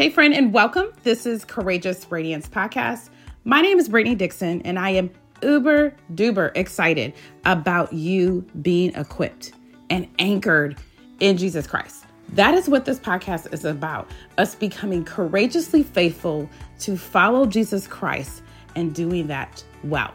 Hey, 0.00 0.08
friend, 0.08 0.32
and 0.32 0.50
welcome. 0.50 0.86
This 1.02 1.26
is 1.26 1.44
Courageous 1.44 2.10
Radiance 2.10 2.48
Podcast. 2.48 3.10
My 3.44 3.60
name 3.60 3.78
is 3.78 3.86
Brittany 3.86 4.14
Dixon, 4.14 4.62
and 4.62 4.78
I 4.78 4.88
am 4.92 5.10
uber 5.42 5.94
duper 6.14 6.52
excited 6.56 7.12
about 7.44 7.92
you 7.92 8.46
being 8.62 8.94
equipped 8.94 9.52
and 9.90 10.08
anchored 10.18 10.78
in 11.20 11.36
Jesus 11.36 11.66
Christ. 11.66 12.06
That 12.30 12.54
is 12.54 12.66
what 12.66 12.86
this 12.86 12.98
podcast 12.98 13.52
is 13.52 13.66
about 13.66 14.10
us 14.38 14.54
becoming 14.54 15.04
courageously 15.04 15.82
faithful 15.82 16.48
to 16.78 16.96
follow 16.96 17.44
Jesus 17.44 17.86
Christ 17.86 18.42
and 18.74 18.94
doing 18.94 19.26
that 19.26 19.62
well. 19.84 20.14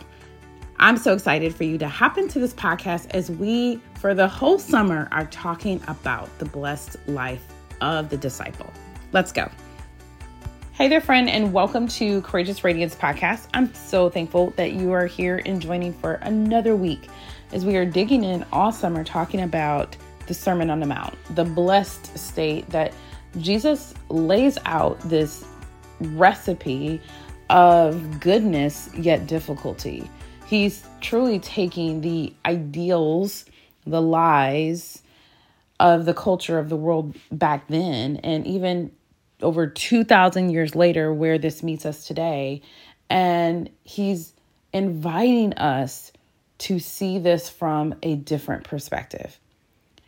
I'm 0.79 0.97
so 0.97 1.13
excited 1.13 1.53
for 1.53 1.63
you 1.63 1.77
to 1.77 1.87
hop 1.87 2.17
into 2.17 2.39
this 2.39 2.55
podcast 2.55 3.11
as 3.11 3.29
we, 3.29 3.79
for 4.01 4.15
the 4.15 4.27
whole 4.27 4.57
summer, 4.57 5.07
are 5.11 5.27
talking 5.27 5.79
about 5.87 6.35
the 6.39 6.45
blessed 6.45 6.97
life 7.05 7.45
of 7.81 8.09
the 8.09 8.17
disciple. 8.17 8.73
Let's 9.11 9.31
go. 9.31 9.47
Hey 10.75 10.89
there, 10.89 10.99
friend, 10.99 11.29
and 11.29 11.53
welcome 11.53 11.87
to 11.87 12.19
Courageous 12.23 12.65
Radiance 12.65 12.95
Podcast. 12.95 13.47
I'm 13.53 13.73
so 13.73 14.09
thankful 14.09 14.49
that 14.57 14.73
you 14.73 14.91
are 14.91 15.05
here 15.05 15.41
and 15.45 15.61
joining 15.61 15.93
for 15.93 16.15
another 16.15 16.75
week 16.75 17.07
as 17.53 17.63
we 17.63 17.77
are 17.77 17.85
digging 17.85 18.25
in 18.25 18.45
all 18.51 18.73
summer 18.73 19.05
talking 19.05 19.39
about 19.39 19.95
the 20.27 20.33
Sermon 20.33 20.69
on 20.69 20.81
the 20.81 20.85
Mount, 20.85 21.15
the 21.33 21.45
blessed 21.45 22.17
state 22.17 22.69
that 22.71 22.93
Jesus 23.37 23.93
lays 24.09 24.57
out 24.65 24.99
this 24.99 25.45
recipe 26.01 26.99
of 27.49 28.19
goodness 28.19 28.89
yet 28.95 29.27
difficulty. 29.27 30.09
He's 30.45 30.85
truly 30.99 31.39
taking 31.39 32.01
the 32.01 32.33
ideals, 32.45 33.45
the 33.87 34.01
lies 34.01 35.03
of 35.79 36.03
the 36.03 36.13
culture 36.13 36.59
of 36.59 36.67
the 36.67 36.75
world 36.75 37.15
back 37.31 37.65
then, 37.69 38.17
and 38.17 38.45
even 38.45 38.91
over 39.41 39.67
2,000 39.67 40.49
years 40.49 40.75
later, 40.75 41.13
where 41.13 41.37
this 41.37 41.63
meets 41.63 41.85
us 41.85 42.05
today. 42.07 42.61
And 43.09 43.69
he's 43.83 44.33
inviting 44.73 45.53
us 45.53 46.11
to 46.57 46.79
see 46.79 47.19
this 47.19 47.49
from 47.49 47.95
a 48.01 48.15
different 48.15 48.63
perspective. 48.63 49.39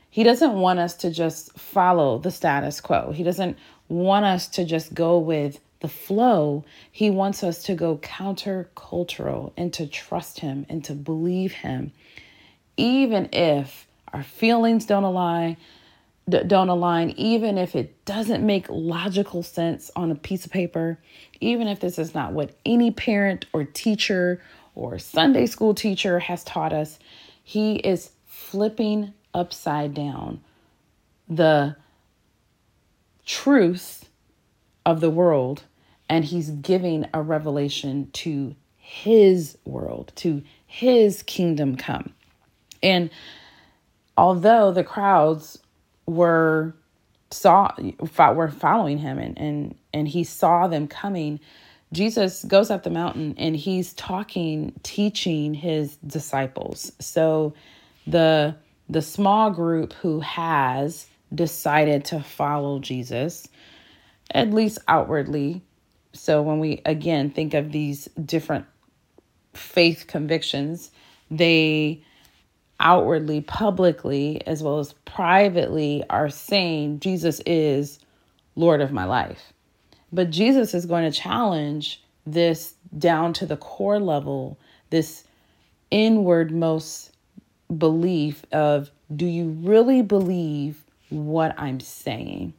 He 0.09 0.23
doesn't 0.23 0.53
want 0.53 0.79
us 0.79 0.95
to 0.97 1.11
just 1.11 1.57
follow 1.57 2.17
the 2.17 2.31
status 2.31 2.81
quo. 2.81 3.11
He 3.11 3.23
doesn't 3.23 3.57
want 3.87 4.25
us 4.25 4.47
to 4.49 4.65
just 4.65 4.93
go 4.93 5.19
with 5.19 5.59
the 5.79 5.87
flow. 5.87 6.65
He 6.91 7.09
wants 7.09 7.43
us 7.43 7.63
to 7.63 7.75
go 7.75 7.97
countercultural 7.97 9.51
and 9.55 9.71
to 9.73 9.85
trust 9.85 10.39
him 10.39 10.65
and 10.69 10.83
to 10.85 10.93
believe 10.93 11.53
him, 11.53 11.91
even 12.77 13.29
if 13.31 13.87
our 14.11 14.23
feelings 14.23 14.85
don't 14.85 15.03
align, 15.03 15.57
don't 16.29 16.69
align, 16.69 17.11
even 17.11 17.57
if 17.57 17.75
it 17.75 18.03
doesn't 18.05 18.45
make 18.45 18.67
logical 18.69 19.43
sense 19.43 19.89
on 19.95 20.11
a 20.11 20.15
piece 20.15 20.45
of 20.45 20.51
paper, 20.51 20.99
even 21.39 21.67
if 21.67 21.79
this 21.79 21.97
is 21.97 22.13
not 22.13 22.33
what 22.33 22.55
any 22.65 22.91
parent 22.91 23.45
or 23.53 23.63
teacher 23.63 24.41
or 24.75 24.99
Sunday 24.99 25.45
school 25.45 25.73
teacher 25.73 26.19
has 26.19 26.43
taught 26.43 26.73
us, 26.73 26.99
he 27.43 27.75
is 27.75 28.11
flipping 28.25 29.13
upside 29.33 29.93
down 29.93 30.41
the 31.29 31.75
truth 33.25 34.09
of 34.85 35.01
the 35.01 35.09
world 35.09 35.63
and 36.09 36.25
he's 36.25 36.49
giving 36.49 37.05
a 37.13 37.21
revelation 37.21 38.09
to 38.13 38.55
his 38.77 39.57
world, 39.65 40.11
to 40.15 40.41
his 40.65 41.23
kingdom 41.23 41.75
come. 41.75 42.13
And 42.81 43.09
although 44.17 44.71
the 44.71 44.83
crowds 44.83 45.59
were 46.07 46.73
saw 47.29 47.71
were 48.33 48.49
following 48.49 48.97
him 48.97 49.19
and 49.19 49.37
and 49.37 49.75
and 49.93 50.07
he 50.07 50.23
saw 50.23 50.67
them 50.67 50.87
coming. 50.87 51.39
Jesus 51.93 52.43
goes 52.45 52.69
up 52.69 52.83
the 52.83 52.89
mountain 52.89 53.35
and 53.37 53.55
he's 53.55 53.93
talking 53.93 54.73
teaching 54.83 55.53
his 55.53 55.97
disciples. 55.97 56.91
So 56.99 57.53
the 58.05 58.55
the 58.89 59.01
small 59.01 59.51
group 59.51 59.93
who 59.93 60.21
has 60.21 61.07
decided 61.35 62.05
to 62.05 62.21
follow 62.21 62.79
jesus 62.79 63.49
at 64.31 64.51
least 64.53 64.79
outwardly. 64.87 65.61
So 66.13 66.41
when 66.41 66.59
we 66.59 66.81
again 66.85 67.29
think 67.29 67.53
of 67.53 67.71
these 67.73 68.05
different 68.25 68.65
faith 69.53 70.05
convictions 70.07 70.91
they 71.29 72.01
outwardly, 72.79 73.41
publicly, 73.41 74.41
as 74.45 74.61
well 74.61 74.79
as 74.79 74.93
privately 75.05 76.03
are 76.09 76.29
saying 76.29 76.99
Jesus 76.99 77.41
is 77.45 77.99
Lord 78.55 78.81
of 78.81 78.91
my 78.91 79.05
life. 79.05 79.53
But 80.11 80.29
Jesus 80.29 80.73
is 80.73 80.85
going 80.85 81.09
to 81.09 81.17
challenge 81.17 82.03
this 82.25 82.75
down 82.97 83.33
to 83.33 83.45
the 83.45 83.57
core 83.57 83.99
level, 83.99 84.57
this 84.89 85.23
inward 85.91 86.51
most 86.51 87.11
belief 87.75 88.43
of 88.51 88.91
do 89.15 89.25
you 89.25 89.49
really 89.61 90.01
believe 90.01 90.83
what 91.09 91.55
I'm 91.57 91.79
saying? 91.79 92.53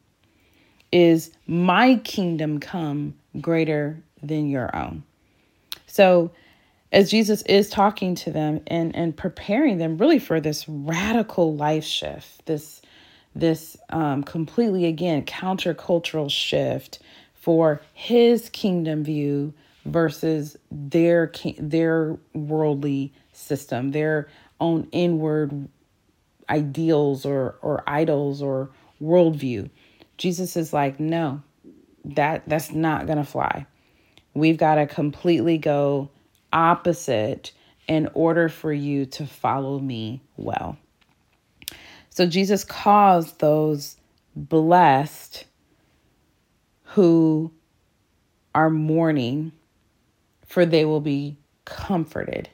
Is 0.90 1.30
my 1.46 1.96
kingdom 1.96 2.60
come 2.60 3.14
greater 3.40 4.02
than 4.22 4.48
your 4.48 4.74
own? 4.74 5.02
So, 5.86 6.30
as 6.92 7.10
Jesus 7.10 7.42
is 7.42 7.68
talking 7.68 8.14
to 8.16 8.30
them 8.30 8.60
and, 8.66 8.94
and 8.96 9.16
preparing 9.16 9.78
them 9.78 9.98
really 9.98 10.18
for 10.18 10.40
this 10.40 10.68
radical 10.68 11.54
life 11.54 11.84
shift, 11.84 12.46
this 12.46 12.80
this 13.34 13.76
um, 13.90 14.24
completely 14.24 14.86
again 14.86 15.24
countercultural 15.24 16.30
shift 16.30 16.98
for 17.34 17.80
his 17.92 18.48
kingdom 18.48 19.04
view 19.04 19.52
versus 19.84 20.56
their 20.70 21.30
their 21.58 22.16
worldly 22.32 23.12
system, 23.32 23.92
their 23.92 24.28
own 24.60 24.88
inward 24.92 25.68
ideals 26.48 27.26
or 27.26 27.56
or 27.60 27.82
idols 27.86 28.42
or 28.42 28.70
worldview. 29.00 29.68
Jesus 30.16 30.56
is 30.56 30.72
like, 30.72 30.98
no, 30.98 31.42
that 32.04 32.42
that's 32.48 32.72
not 32.72 33.06
gonna 33.06 33.24
fly. 33.24 33.66
We've 34.34 34.58
got 34.58 34.76
to 34.76 34.86
completely 34.86 35.58
go 35.58 36.10
opposite 36.52 37.52
in 37.86 38.08
order 38.14 38.48
for 38.48 38.72
you 38.72 39.06
to 39.06 39.26
follow 39.26 39.78
me 39.78 40.22
well. 40.36 40.76
So 42.10 42.26
Jesus 42.26 42.64
calls 42.64 43.32
those 43.34 43.96
blessed 44.34 45.44
who 46.82 47.52
are 48.54 48.70
mourning, 48.70 49.52
for 50.46 50.66
they 50.66 50.84
will 50.84 51.00
be 51.00 51.36
comforted. 51.64 52.48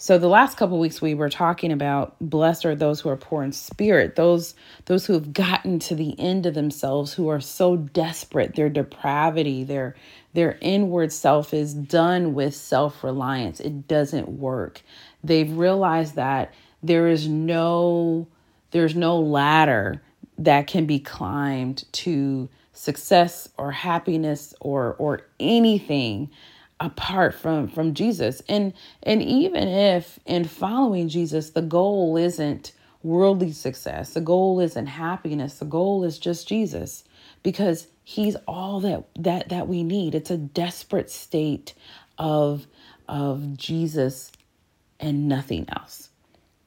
So 0.00 0.16
the 0.16 0.28
last 0.28 0.56
couple 0.56 0.78
weeks 0.78 1.02
we 1.02 1.14
were 1.14 1.28
talking 1.28 1.72
about 1.72 2.14
blessed 2.20 2.64
are 2.64 2.76
those 2.76 3.00
who 3.00 3.08
are 3.08 3.16
poor 3.16 3.42
in 3.42 3.50
spirit, 3.50 4.14
those 4.14 4.54
those 4.84 5.04
who 5.06 5.12
have 5.14 5.32
gotten 5.32 5.80
to 5.80 5.96
the 5.96 6.18
end 6.20 6.46
of 6.46 6.54
themselves, 6.54 7.12
who 7.12 7.28
are 7.28 7.40
so 7.40 7.76
desperate, 7.76 8.54
their 8.54 8.68
depravity, 8.68 9.64
their 9.64 9.96
their 10.34 10.56
inward 10.60 11.12
self 11.12 11.52
is 11.52 11.74
done 11.74 12.32
with 12.32 12.54
self-reliance. 12.54 13.58
It 13.58 13.88
doesn't 13.88 14.28
work. 14.28 14.82
They've 15.24 15.50
realized 15.50 16.14
that 16.14 16.54
there 16.80 17.08
is 17.08 17.26
no 17.26 18.28
there's 18.70 18.94
no 18.94 19.18
ladder 19.18 20.00
that 20.38 20.68
can 20.68 20.86
be 20.86 21.00
climbed 21.00 21.82
to 21.94 22.48
success 22.72 23.48
or 23.58 23.72
happiness 23.72 24.54
or 24.60 24.94
or 25.00 25.22
anything 25.40 26.30
apart 26.80 27.34
from 27.34 27.68
from 27.68 27.94
Jesus. 27.94 28.42
And 28.48 28.72
and 29.02 29.22
even 29.22 29.68
if 29.68 30.18
in 30.26 30.44
following 30.44 31.08
Jesus 31.08 31.50
the 31.50 31.62
goal 31.62 32.16
isn't 32.16 32.72
worldly 33.02 33.52
success, 33.52 34.14
the 34.14 34.20
goal 34.20 34.60
isn't 34.60 34.86
happiness, 34.86 35.58
the 35.58 35.64
goal 35.64 36.04
is 36.04 36.18
just 36.18 36.48
Jesus 36.48 37.04
because 37.42 37.88
he's 38.04 38.36
all 38.46 38.80
that 38.80 39.04
that 39.16 39.48
that 39.48 39.68
we 39.68 39.82
need. 39.82 40.14
It's 40.14 40.30
a 40.30 40.36
desperate 40.38 41.10
state 41.10 41.74
of 42.18 42.66
of 43.08 43.56
Jesus 43.56 44.32
and 45.00 45.28
nothing 45.28 45.66
else. 45.70 46.10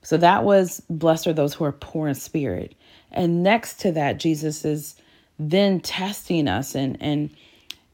So 0.04 0.18
that 0.18 0.44
was 0.44 0.82
blessed 0.90 1.28
are 1.28 1.34
those 1.34 1.54
who 1.54 1.66
are 1.66 1.72
poor 1.72 2.08
in 2.08 2.16
spirit. 2.16 2.76
And 3.12 3.44
next 3.44 3.80
to 3.82 3.92
that 3.92 4.20
Jesus 4.20 4.66
is 4.66 4.96
then 5.40 5.80
testing 5.80 6.48
us 6.48 6.76
and 6.76 6.98
and 7.02 7.30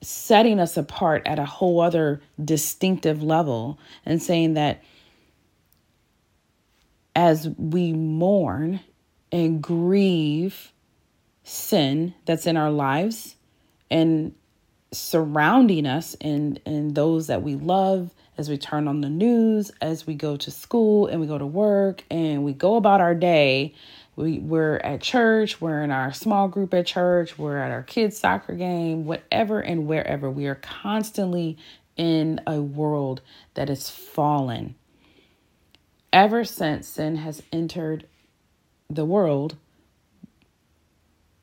setting 0.02 0.60
us 0.60 0.78
apart 0.78 1.24
at 1.26 1.40
a 1.40 1.46
whole 1.46 1.80
other 1.80 2.22
distinctive 2.44 3.24
level 3.24 3.80
and 4.06 4.22
saying 4.22 4.54
that 4.54 4.84
as 7.16 7.50
we 7.58 7.94
mourn 7.94 8.80
and 9.32 9.62
grieve 9.62 10.72
sin 11.44 12.14
that's 12.26 12.46
in 12.46 12.58
our 12.58 12.70
lives 12.70 13.36
and 13.90 14.36
surrounding 14.92 15.86
us 15.86 16.16
and 16.22 16.60
and 16.66 16.96
those 16.96 17.28
that 17.28 17.44
we 17.44 17.56
love 17.56 18.12
as 18.38 18.50
we 18.50 18.58
turn 18.58 18.88
on 18.88 19.02
the 19.02 19.10
news, 19.10 19.72
as 19.82 20.06
we 20.06 20.14
go 20.14 20.38
to 20.38 20.52
school 20.52 21.08
and 21.08 21.20
we 21.20 21.28
go 21.28 21.38
to 21.38 21.46
work 21.46 22.04
and 22.10 22.44
we 22.44 22.54
go 22.54 22.76
about 22.76 23.02
our 23.02 23.16
day. 23.16 23.74
We, 24.16 24.40
we're 24.40 24.78
at 24.78 25.02
church, 25.02 25.62
we're 25.62 25.84
in 25.84 25.92
our 25.92 26.12
small 26.12 26.48
group 26.48 26.74
at 26.74 26.88
church, 26.88 27.38
we're 27.38 27.58
at 27.58 27.72
our 27.72 27.84
kids' 27.84 28.18
soccer 28.18 28.54
game, 28.54 29.06
whatever 29.06 29.60
and 29.60 29.88
wherever. 29.88 30.30
We 30.30 30.48
are 30.48 30.56
constantly 30.56 31.58
in 31.98 32.42
a 32.48 32.62
world 32.62 33.22
that 33.54 33.70
is 33.70 33.90
fallen. 33.90 34.76
Ever 36.14 36.44
since 36.44 36.88
sin 36.88 37.18
has 37.18 37.44
entered 37.52 38.08
the 38.90 39.06
world, 39.06 39.58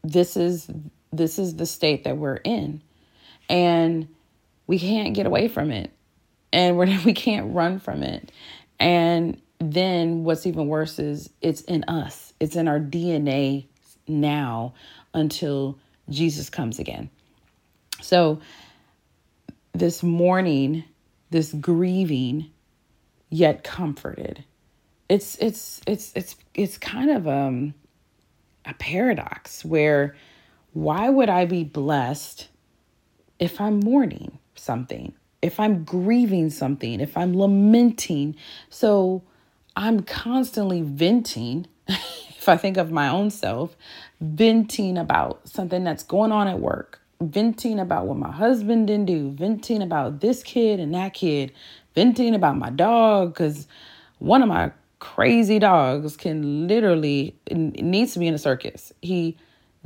this 0.03 0.37
is 0.37 0.69
this 1.13 1.39
is 1.39 1.57
the 1.57 1.67
state 1.67 2.05
that 2.05 2.17
we're 2.17 2.37
in. 2.37 2.83
And 3.49 4.09
we 4.67 4.79
can't 4.79 5.15
get 5.15 5.27
away 5.27 5.49
from 5.49 5.71
it. 5.71 5.91
And 6.53 6.77
we're, 6.77 6.87
we 7.05 7.13
can't 7.13 7.55
run 7.55 7.79
from 7.79 8.03
it. 8.03 8.31
And 8.79 9.41
then 9.59 10.25
what's 10.25 10.47
even 10.47 10.69
worse 10.69 10.99
is 10.99 11.31
it's 11.41 11.63
in 11.63 11.85
us, 11.85 12.33
it's 12.41 12.57
in 12.57 12.69
our 12.69 12.81
DNA 12.81 13.67
now 14.07 14.75
until 15.13 15.79
Jesus 16.11 16.51
comes 16.51 16.79
again. 16.79 17.09
So, 18.03 18.41
this 19.73 20.03
mourning, 20.03 20.85
this 21.31 21.53
grieving, 21.53 22.51
yet 23.31 23.65
comforted. 23.65 24.45
It's 25.09 25.37
it's 25.37 25.81
it's 25.87 26.13
it's 26.15 26.37
it's 26.55 26.79
kind 26.79 27.11
of 27.11 27.27
um 27.27 27.75
a 28.65 28.75
paradox 28.75 29.65
where 29.65 30.17
why 30.73 31.09
would 31.09 31.29
I 31.29 31.45
be 31.45 31.65
blessed 31.65 32.49
if 33.39 33.61
I'm 33.61 33.81
mourning 33.81 34.39
something, 34.55 35.13
if 35.43 35.61
I'm 35.61 35.85
grieving 35.85 36.51
something, 36.51 37.01
if 37.01 37.17
I'm 37.17 37.37
lamenting? 37.37 38.37
So 38.71 39.23
I'm 39.77 40.03
constantly 40.03 40.83
venting. 40.83 41.67
if 41.89 42.49
I 42.49 42.57
think 42.57 42.77
of 42.77 42.91
my 42.91 43.09
own 43.09 43.31
self, 43.31 43.77
venting 44.21 44.97
about 44.97 45.47
something 45.49 45.85
that's 45.85 46.03
going 46.03 46.33
on 46.33 46.49
at 46.49 46.61
work, 46.61 47.01
venting 47.21 47.79
about 47.79 48.07
what 48.07 48.17
my 48.17 48.31
husband 48.31 48.87
didn't 48.87 49.07
do, 49.07 49.31
venting 49.31 49.83
about 49.83 50.21
this 50.21 50.43
kid 50.43 50.81
and 50.81 50.95
that 50.95 51.15
kid, 51.15 51.53
venting 51.95 52.35
about 52.35 52.57
my 52.57 52.71
dog 52.71 53.35
because 53.35 53.67
one 54.19 54.43
of 54.43 54.49
my 54.49 54.73
crazy 54.99 55.59
dogs 55.59 56.17
can 56.17 56.67
literally 56.67 57.37
needs 57.51 58.15
to 58.15 58.19
be 58.19 58.27
in 58.27 58.35
a 58.35 58.39
circus. 58.39 58.93
He 59.03 59.37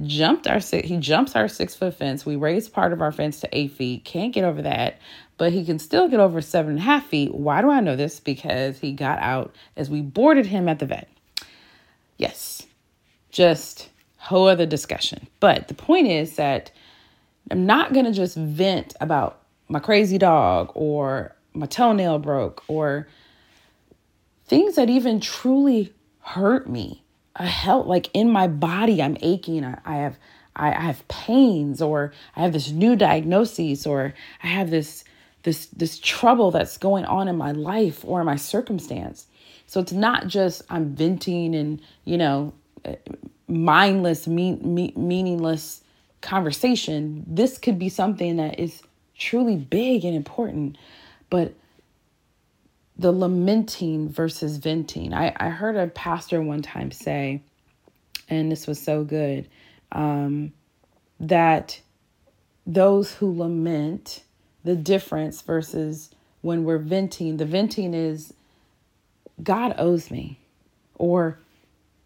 jumped 0.03 0.47
our 0.47 0.59
he 0.59 0.97
jumps 0.99 1.35
our 1.35 1.49
six 1.49 1.75
foot 1.75 1.95
fence. 1.95 2.25
We 2.25 2.37
raised 2.37 2.73
part 2.73 2.93
of 2.93 3.03
our 3.03 3.13
fence 3.13 3.41
to 3.41 3.49
eight 3.53 3.73
feet. 3.73 4.05
Can't 4.05 4.33
get 4.33 4.45
over 4.45 4.63
that, 4.63 4.99
but 5.37 5.53
he 5.53 5.65
can 5.65 5.79
still 5.79 6.09
get 6.09 6.21
over 6.21 6.41
seven 6.41 6.73
and 6.73 6.81
a 6.81 6.83
half 6.83 7.07
feet. 7.07 7.35
Why 7.35 7.61
do 7.63 7.71
I 7.71 7.81
know 7.81 7.97
this? 7.97 8.21
Because 8.21 8.79
he 8.79 8.93
got 8.93 9.19
out 9.19 9.55
as 9.77 9.91
we 9.91 10.01
boarded 10.01 10.47
him 10.47 10.69
at 10.69 10.79
the 10.79 10.87
vet. 10.87 11.09
Yes, 12.17 12.67
just 13.31 13.89
whole 14.17 14.49
other 14.49 14.67
discussion. 14.67 15.27
But 15.41 15.69
the 15.69 15.75
point 15.75 16.07
is 16.07 16.37
that 16.37 16.71
I'm 17.51 17.67
not 17.67 17.93
gonna 17.93 18.13
just 18.13 18.37
vent 18.37 18.95
about 19.01 19.43
my 19.69 19.81
crazy 19.81 20.19
dog 20.19 20.71
or 20.75 21.35
my 21.55 21.67
toenail 21.67 22.19
broke 22.19 22.63
or 22.69 23.09
things 24.47 24.77
that 24.77 24.91
even 24.91 25.21
truly 25.21 25.93
hurt 26.21 26.69
me. 26.69 27.03
I 27.39 27.51
felt 27.51 27.87
like 27.87 28.11
in 28.15 28.31
my 28.31 28.49
body 28.49 29.03
I'm 29.03 29.17
aching. 29.23 29.65
I, 29.65 29.79
I 29.85 29.97
have 29.97 30.19
I, 30.57 30.69
I 30.73 30.81
have 30.81 31.07
pains 31.09 31.81
or 31.81 32.13
I 32.37 32.43
have 32.43 32.53
this 32.53 32.71
new 32.71 32.97
diagnosis 32.97 33.87
or 33.87 34.15
I 34.43 34.49
have 34.49 34.71
this 34.71 35.05
this 35.45 35.67
this 35.67 35.99
trouble 35.99 36.51
that's 36.51 36.77
going 36.79 37.05
on 37.05 37.29
in 37.29 37.37
my 37.37 37.53
life 37.53 38.05
or 38.05 38.21
in 38.21 38.27
my 38.27 38.37
circumstance. 38.37 39.27
So 39.67 39.81
it's 39.81 39.93
not 39.93 40.27
just 40.27 40.63
I'm 40.69 40.95
venting 40.95 41.55
and 41.55 41.81
you 42.05 42.19
know 42.19 42.55
eh, 42.85 42.97
mindless 43.47 44.27
mean, 44.27 44.61
me, 44.63 44.93
meaningless 44.97 45.83
conversation. 46.21 47.25
This 47.27 47.59
could 47.59 47.79
be 47.79 47.89
something 47.89 48.37
that 48.37 48.59
is 48.59 48.83
truly 49.17 49.57
big 49.57 50.05
and 50.05 50.15
important, 50.15 50.77
but 51.31 51.55
the 52.99 53.13
lamenting 53.13 54.09
versus 54.09 54.57
venting. 54.57 55.15
I, 55.15 55.33
I 55.37 55.51
heard 55.51 55.77
a 55.77 55.87
pastor 55.87 56.43
one 56.43 56.63
time 56.63 56.91
say, 56.91 57.43
and 58.29 58.51
this 58.51 58.67
was 58.67 58.81
so 58.81 59.05
good, 59.05 59.49
um, 59.93 60.53
that 61.21 61.81
those 62.67 63.15
who 63.15 63.37
lament, 63.37 64.23
the 64.65 64.77
difference 64.77 65.43
versus 65.43 66.11
when 66.43 66.65
we're 66.65 66.79
venting, 66.79 67.37
the 67.37 67.47
venting 67.47 67.95
is 67.95 68.35
God 69.43 69.75
owes 69.79 70.11
me, 70.11 70.41
or 70.97 71.39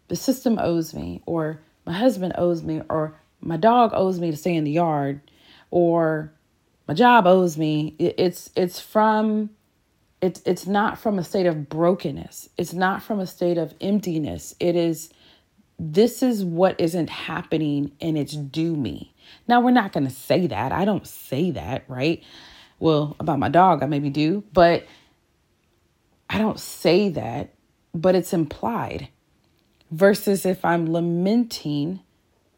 the 0.07 0.15
system 0.15 0.59
owes 0.59 0.93
me, 0.93 1.21
or 1.25 1.59
my 1.85 1.93
husband 1.93 2.33
owes 2.37 2.61
me, 2.63 2.81
or 2.89 3.19
my 3.41 3.57
dog 3.57 3.91
owes 3.93 4.19
me 4.19 4.31
to 4.31 4.37
stay 4.37 4.55
in 4.55 4.63
the 4.63 4.71
yard, 4.71 5.19
or 5.71 6.31
my 6.87 6.93
job 6.93 7.25
owes 7.25 7.57
me. 7.57 7.95
It's 7.97 8.51
it's 8.55 8.79
from 8.79 9.49
it's 10.23 10.41
it's 10.45 10.65
not 10.65 10.97
from 10.97 11.19
a 11.19 11.23
state 11.23 11.47
of 11.47 11.67
brokenness. 11.67 12.47
It's 12.57 12.71
not 12.71 13.03
from 13.03 13.19
a 13.19 13.27
state 13.27 13.57
of 13.57 13.73
emptiness. 13.81 14.55
It 14.57 14.77
is 14.77 15.09
this 15.77 16.23
is 16.23 16.45
what 16.45 16.79
isn't 16.79 17.09
happening 17.09 17.91
and 17.99 18.17
it's 18.17 18.33
due 18.33 18.73
me. 18.73 19.13
Now 19.49 19.59
we're 19.59 19.71
not 19.71 19.91
going 19.91 20.07
to 20.07 20.13
say 20.13 20.47
that. 20.47 20.71
I 20.71 20.85
don't 20.85 21.05
say 21.05 21.51
that, 21.51 21.83
right? 21.89 22.23
Well, 22.79 23.17
about 23.19 23.37
my 23.37 23.49
dog 23.49 23.83
I 23.83 23.87
maybe 23.87 24.09
do, 24.09 24.45
but 24.53 24.85
I 26.29 26.37
don't 26.37 26.59
say 26.59 27.09
that, 27.09 27.53
but 27.93 28.15
it's 28.15 28.31
implied. 28.31 29.09
Versus 29.91 30.45
if 30.45 30.63
I'm 30.63 30.93
lamenting 30.93 31.99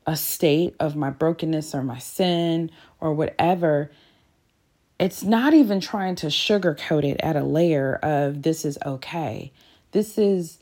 a 0.05 0.15
state 0.15 0.75
of 0.79 0.95
my 0.95 1.09
brokenness 1.09 1.73
or 1.73 1.81
my 1.81 1.97
sin 1.97 2.69
or 3.01 3.11
whatever, 3.15 3.89
it's 4.99 5.23
not 5.23 5.53
even 5.53 5.79
trying 5.79 6.15
to 6.15 6.27
sugarcoat 6.27 7.03
it 7.03 7.19
at 7.21 7.35
a 7.35 7.43
layer 7.43 7.95
of 8.01 8.43
this 8.43 8.63
is 8.63 8.77
okay. 8.85 9.51
This 9.91 10.17
is, 10.17 10.59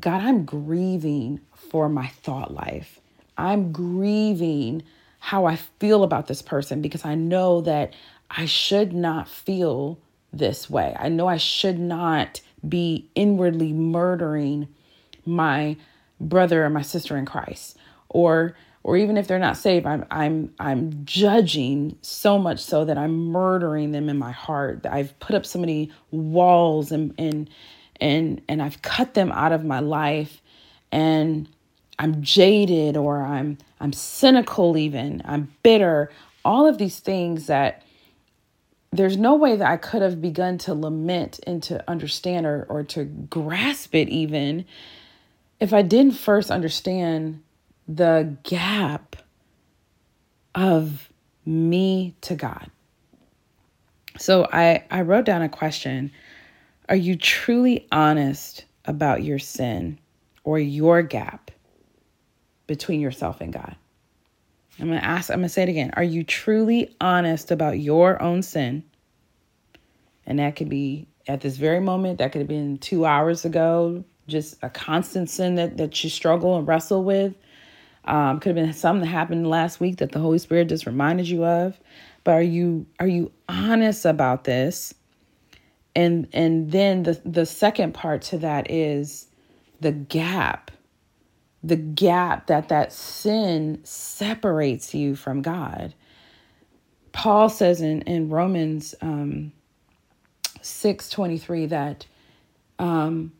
God, 0.00 0.22
I'm 0.22 0.44
grieving 0.44 1.40
for 1.54 1.88
my 1.88 2.08
thought 2.08 2.52
life. 2.52 3.00
I'm 3.38 3.72
grieving 3.72 4.82
how 5.18 5.46
I 5.46 5.56
feel 5.56 6.02
about 6.02 6.26
this 6.26 6.42
person 6.42 6.82
because 6.82 7.04
I 7.04 7.14
know 7.14 7.62
that 7.62 7.94
I 8.30 8.46
should 8.46 8.92
not 8.92 9.28
feel 9.28 9.98
this 10.32 10.68
way. 10.68 10.94
I 10.98 11.08
know 11.08 11.26
I 11.26 11.36
should 11.38 11.78
not 11.78 12.40
be 12.66 13.08
inwardly 13.14 13.72
murdering 13.72 14.68
my 15.24 15.76
brother 16.20 16.64
or 16.64 16.70
my 16.70 16.82
sister 16.82 17.16
in 17.16 17.24
Christ 17.24 17.76
or 18.08 18.54
or 18.82 18.96
even 18.96 19.16
if 19.16 19.26
they're 19.26 19.38
not 19.38 19.56
saved 19.56 19.86
i'm 19.86 20.04
i'm 20.10 20.52
i'm 20.58 21.04
judging 21.04 21.96
so 22.02 22.38
much 22.38 22.58
so 22.60 22.84
that 22.84 22.98
i'm 22.98 23.26
murdering 23.26 23.92
them 23.92 24.08
in 24.08 24.18
my 24.18 24.32
heart. 24.32 24.86
I've 24.86 25.18
put 25.20 25.36
up 25.36 25.46
so 25.46 25.58
many 25.58 25.90
walls 26.10 26.92
and 26.92 27.14
and 27.18 27.50
and 28.00 28.40
and 28.48 28.62
i've 28.62 28.82
cut 28.82 29.14
them 29.14 29.32
out 29.32 29.52
of 29.52 29.64
my 29.64 29.80
life. 29.80 30.40
And 30.92 31.48
i'm 31.98 32.22
jaded 32.22 32.96
or 32.96 33.22
i'm 33.22 33.58
i'm 33.80 33.92
cynical 33.92 34.76
even. 34.76 35.22
I'm 35.24 35.52
bitter. 35.62 36.10
All 36.44 36.66
of 36.66 36.78
these 36.78 37.00
things 37.00 37.46
that 37.46 37.82
there's 38.92 39.16
no 39.16 39.36
way 39.36 39.54
that 39.54 39.70
I 39.70 39.76
could 39.76 40.02
have 40.02 40.20
begun 40.20 40.58
to 40.58 40.74
lament 40.74 41.38
and 41.46 41.62
to 41.64 41.88
understand 41.88 42.44
or, 42.44 42.66
or 42.68 42.82
to 42.84 43.04
grasp 43.04 43.94
it 43.94 44.08
even 44.08 44.64
if 45.60 45.72
I 45.72 45.82
didn't 45.82 46.14
first 46.14 46.50
understand 46.50 47.42
the 47.88 48.36
gap 48.42 49.16
of 50.54 51.10
me 51.44 52.14
to 52.22 52.34
God. 52.34 52.70
So 54.18 54.48
I, 54.52 54.84
I 54.90 55.02
wrote 55.02 55.24
down 55.24 55.42
a 55.42 55.48
question 55.48 56.10
Are 56.88 56.96
you 56.96 57.16
truly 57.16 57.86
honest 57.92 58.64
about 58.84 59.22
your 59.22 59.38
sin 59.38 59.98
or 60.44 60.58
your 60.58 61.02
gap 61.02 61.50
between 62.66 63.00
yourself 63.00 63.40
and 63.40 63.52
God? 63.52 63.76
I'm 64.78 64.88
going 64.88 64.98
to 64.98 65.04
ask, 65.04 65.30
I'm 65.30 65.36
going 65.36 65.44
to 65.44 65.48
say 65.50 65.64
it 65.64 65.68
again. 65.68 65.90
Are 65.94 66.04
you 66.04 66.24
truly 66.24 66.94
honest 67.00 67.50
about 67.50 67.78
your 67.78 68.20
own 68.22 68.42
sin? 68.42 68.82
And 70.26 70.38
that 70.38 70.56
could 70.56 70.68
be 70.68 71.06
at 71.28 71.40
this 71.40 71.56
very 71.56 71.80
moment, 71.80 72.18
that 72.18 72.32
could 72.32 72.40
have 72.40 72.48
been 72.48 72.78
two 72.78 73.04
hours 73.04 73.44
ago, 73.44 74.04
just 74.26 74.56
a 74.62 74.70
constant 74.70 75.28
sin 75.28 75.56
that, 75.56 75.76
that 75.76 76.02
you 76.02 76.08
struggle 76.08 76.56
and 76.56 76.66
wrestle 76.66 77.04
with. 77.04 77.34
Um, 78.04 78.40
could 78.40 78.56
have 78.56 78.64
been 78.64 78.72
something 78.72 79.02
that 79.02 79.08
happened 79.08 79.48
last 79.48 79.78
week 79.80 79.98
that 79.98 80.12
the 80.12 80.18
Holy 80.18 80.38
Spirit 80.38 80.68
just 80.68 80.86
reminded 80.86 81.28
you 81.28 81.44
of. 81.44 81.78
But 82.24 82.32
are 82.32 82.42
you 82.42 82.86
are 82.98 83.06
you 83.06 83.32
honest 83.48 84.04
about 84.04 84.44
this? 84.44 84.94
And 85.94 86.28
and 86.32 86.70
then 86.72 87.02
the 87.04 87.20
the 87.24 87.46
second 87.46 87.94
part 87.94 88.22
to 88.22 88.38
that 88.38 88.70
is 88.70 89.28
the 89.80 89.92
gap. 89.92 90.70
The 91.62 91.76
gap 91.76 92.46
that 92.46 92.68
that 92.68 92.92
sin 92.92 93.80
separates 93.84 94.94
you 94.94 95.14
from 95.14 95.42
God. 95.42 95.94
Paul 97.12 97.48
says 97.48 97.80
in 97.80 98.02
in 98.02 98.30
Romans 98.30 98.94
um 99.02 99.52
6:23 100.62 101.68
that 101.68 102.06
um, 102.78 103.32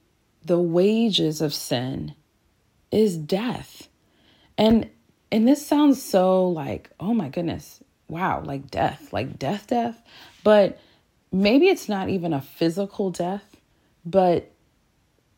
the 0.45 0.59
wages 0.59 1.41
of 1.41 1.55
sin 1.55 2.15
is 2.91 3.17
death. 3.17 3.89
And 4.61 4.91
and 5.33 5.49
this 5.49 5.67
sounds 5.67 6.01
so 6.03 6.49
like, 6.49 6.91
oh 7.01 7.15
my 7.15 7.31
goodness, 7.31 7.83
wow, 8.09 8.43
like 8.45 8.71
death, 8.71 9.13
like 9.13 9.39
death, 9.39 9.69
death. 9.69 10.01
But 10.45 10.79
maybe 11.33 11.69
it's 11.69 11.89
not 11.89 12.11
even 12.11 12.35
a 12.35 12.43
physical 12.43 13.11
death, 13.11 13.57
but 14.05 14.53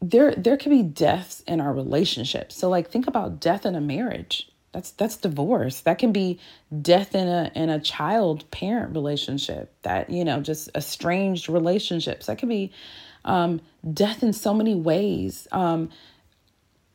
there 0.00 0.34
there 0.34 0.56
could 0.56 0.70
be 0.70 0.82
deaths 0.82 1.44
in 1.46 1.60
our 1.60 1.72
relationships. 1.72 2.56
So 2.56 2.68
like 2.68 2.90
think 2.90 3.06
about 3.06 3.40
death 3.40 3.64
in 3.64 3.76
a 3.76 3.80
marriage. 3.80 4.50
That's 4.72 4.90
that's 4.90 5.16
divorce. 5.16 5.80
That 5.82 5.98
can 5.98 6.12
be 6.12 6.40
death 6.80 7.14
in 7.14 7.28
a 7.28 7.52
in 7.54 7.70
a 7.70 7.78
child 7.78 8.50
parent 8.50 8.92
relationship. 8.92 9.72
That 9.82 10.10
you 10.10 10.24
know 10.24 10.40
just 10.40 10.68
estranged 10.74 11.48
relationships. 11.48 12.26
That 12.26 12.38
could 12.38 12.48
be 12.48 12.72
um, 13.24 13.60
death 13.94 14.24
in 14.24 14.32
so 14.32 14.52
many 14.52 14.74
ways. 14.74 15.46
Um, 15.52 15.90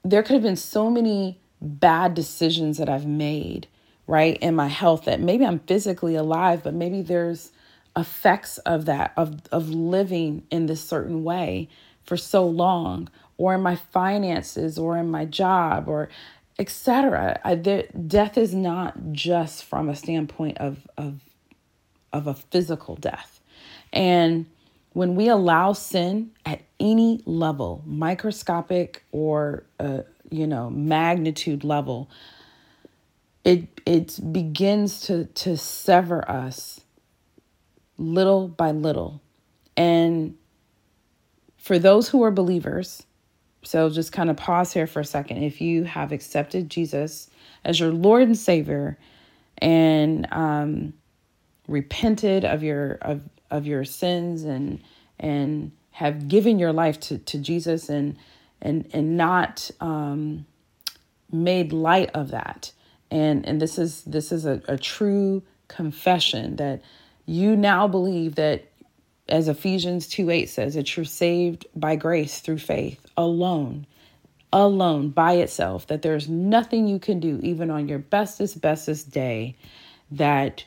there 0.03 0.23
could 0.23 0.33
have 0.33 0.43
been 0.43 0.57
so 0.57 0.89
many 0.89 1.39
bad 1.61 2.13
decisions 2.13 2.77
that 2.77 2.89
I've 2.89 3.05
made 3.05 3.67
right 4.05 4.37
in 4.37 4.55
my 4.55 4.67
health 4.67 5.05
that 5.05 5.19
maybe 5.19 5.45
I'm 5.45 5.59
physically 5.59 6.15
alive, 6.15 6.63
but 6.63 6.73
maybe 6.73 7.01
there's 7.01 7.51
effects 7.95 8.57
of 8.59 8.85
that 8.85 9.11
of 9.17 9.41
of 9.51 9.69
living 9.69 10.43
in 10.51 10.67
this 10.67 10.83
certain 10.83 11.23
way 11.23 11.67
for 12.03 12.15
so 12.15 12.45
long 12.45 13.09
or 13.37 13.55
in 13.55 13.61
my 13.61 13.75
finances 13.75 14.77
or 14.77 14.97
in 14.97 15.09
my 15.09 15.25
job 15.25 15.87
or 15.87 16.09
etc. 16.59 17.39
Death 18.07 18.37
is 18.37 18.53
not 18.53 19.11
just 19.11 19.63
from 19.63 19.89
a 19.89 19.95
standpoint 19.95 20.57
of 20.59 20.87
of 20.97 21.21
of 22.13 22.27
a 22.27 22.33
physical 22.33 22.95
death, 22.95 23.41
and 23.91 24.45
when 24.93 25.15
we 25.15 25.27
allow 25.27 25.73
sin 25.73 26.31
at 26.45 26.61
any 26.79 27.21
level, 27.25 27.83
microscopic 27.85 29.03
or 29.11 29.63
uh, 29.79 29.99
you 30.29 30.47
know 30.47 30.69
magnitude 30.69 31.63
level, 31.63 32.09
it 33.43 33.81
it 33.85 34.19
begins 34.31 35.01
to 35.01 35.25
to 35.25 35.57
sever 35.57 36.29
us 36.29 36.81
little 37.97 38.47
by 38.47 38.71
little, 38.71 39.21
and 39.75 40.35
for 41.57 41.79
those 41.79 42.09
who 42.09 42.23
are 42.23 42.31
believers 42.31 43.03
so 43.67 43.89
just 43.89 44.13
kind 44.13 44.29
of 44.29 44.37
pause 44.37 44.71
here 44.71 44.87
for 44.87 45.01
a 45.01 45.05
second. 45.05 45.43
If 45.43 45.59
you 45.59 45.83
have 45.83 46.13
accepted 46.13 46.69
Jesus 46.69 47.29
as 47.65 47.81
your 47.81 47.91
Lord 47.91 48.23
and 48.23 48.37
Savior 48.37 48.97
and 49.57 50.25
um, 50.31 50.93
repented 51.67 52.45
of 52.45 52.63
your 52.63 52.93
of 53.01 53.23
of 53.51 53.67
your 53.67 53.83
sins 53.83 54.43
and 54.43 54.81
and 55.19 55.73
have 55.91 56.29
given 56.29 56.59
your 56.59 56.71
life 56.71 56.97
to, 57.01 57.17
to 57.17 57.39
Jesus 57.39 57.89
and 57.89 58.15
and 58.61 58.87
and 58.93 59.17
not 59.17 59.69
um, 59.79 60.45
made 61.31 61.73
light 61.73 62.09
of 62.13 62.29
that. 62.29 62.71
And 63.11 63.45
and 63.45 63.61
this 63.61 63.77
is 63.77 64.03
this 64.03 64.31
is 64.31 64.45
a, 64.45 64.61
a 64.67 64.77
true 64.77 65.43
confession 65.67 66.55
that 66.57 66.81
you 67.25 67.55
now 67.55 67.87
believe 67.87 68.35
that 68.35 68.65
as 69.29 69.47
Ephesians 69.47 70.07
2 70.07 70.29
8 70.29 70.49
says, 70.49 70.73
that 70.75 70.95
you're 70.95 71.05
saved 71.05 71.65
by 71.75 71.95
grace 71.95 72.39
through 72.39 72.59
faith 72.59 73.05
alone, 73.15 73.85
alone 74.53 75.09
by 75.09 75.33
itself, 75.33 75.87
that 75.87 76.01
there's 76.01 76.29
nothing 76.29 76.87
you 76.87 76.99
can 76.99 77.19
do, 77.19 77.39
even 77.43 77.69
on 77.69 77.87
your 77.87 77.99
bestest, 77.99 78.61
bestest 78.61 79.11
day, 79.11 79.55
that 80.11 80.63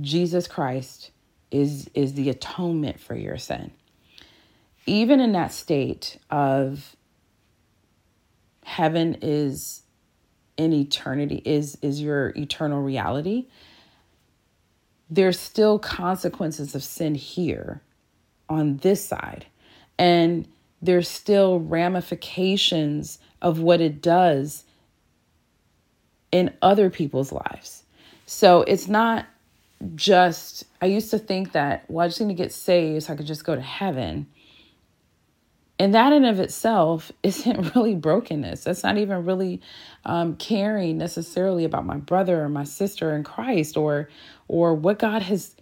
Jesus 0.00 0.46
Christ 0.46 1.10
is, 1.50 1.88
is 1.94 2.14
the 2.14 2.28
atonement 2.28 3.00
for 3.00 3.14
your 3.14 3.38
sin. 3.38 3.70
Even 4.86 5.20
in 5.20 5.32
that 5.32 5.52
state 5.52 6.18
of 6.30 6.93
heaven 8.64 9.16
is 9.22 9.82
in 10.56 10.72
eternity, 10.72 11.42
is, 11.44 11.78
is 11.82 12.00
your 12.00 12.30
eternal 12.36 12.82
reality, 12.82 13.46
there's 15.10 15.38
still 15.38 15.78
consequences 15.78 16.74
of 16.74 16.82
sin 16.82 17.14
here 17.14 17.82
on 18.48 18.78
this 18.78 19.04
side. 19.04 19.46
And 19.98 20.46
there's 20.82 21.08
still 21.08 21.60
ramifications 21.60 23.18
of 23.40 23.60
what 23.60 23.80
it 23.80 24.02
does 24.02 24.64
in 26.32 26.52
other 26.62 26.90
people's 26.90 27.32
lives. 27.32 27.84
So 28.26 28.62
it's 28.62 28.88
not 28.88 29.26
just, 29.94 30.64
I 30.80 30.86
used 30.86 31.10
to 31.10 31.18
think 31.18 31.52
that, 31.52 31.84
well, 31.88 32.04
I 32.04 32.08
just 32.08 32.20
need 32.20 32.28
to 32.28 32.34
get 32.34 32.52
saved 32.52 33.04
so 33.04 33.12
I 33.12 33.16
could 33.16 33.26
just 33.26 33.44
go 33.44 33.54
to 33.54 33.60
heaven. 33.60 34.26
And 35.78 35.94
that 35.94 36.12
in 36.12 36.24
of 36.24 36.40
itself 36.40 37.10
isn't 37.22 37.74
really 37.74 37.94
brokenness. 37.94 38.64
That's 38.64 38.82
not 38.82 38.98
even 38.98 39.24
really 39.24 39.60
um, 40.04 40.36
caring 40.36 40.98
necessarily 40.98 41.64
about 41.64 41.86
my 41.86 41.96
brother 41.96 42.42
or 42.42 42.48
my 42.48 42.64
sister 42.64 43.14
in 43.14 43.24
Christ 43.24 43.76
or 43.76 44.08
or 44.46 44.74
what 44.74 44.98
God 44.98 45.22
has 45.22 45.54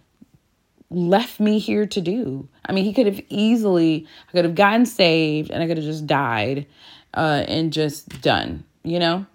left 0.89 1.39
me 1.39 1.59
here 1.59 1.85
to 1.85 2.01
do. 2.01 2.47
I 2.65 2.71
mean, 2.71 2.85
he 2.85 2.93
could 2.93 3.07
have 3.07 3.21
easily, 3.29 4.07
I 4.29 4.31
could 4.31 4.45
have 4.45 4.55
gotten 4.55 4.85
saved 4.85 5.49
and 5.49 5.63
I 5.63 5.67
could 5.67 5.77
have 5.77 5.85
just 5.85 6.05
died 6.05 6.67
uh, 7.13 7.45
and 7.47 7.73
just 7.73 8.21
done, 8.21 8.63
you 8.83 8.99
know, 8.99 9.25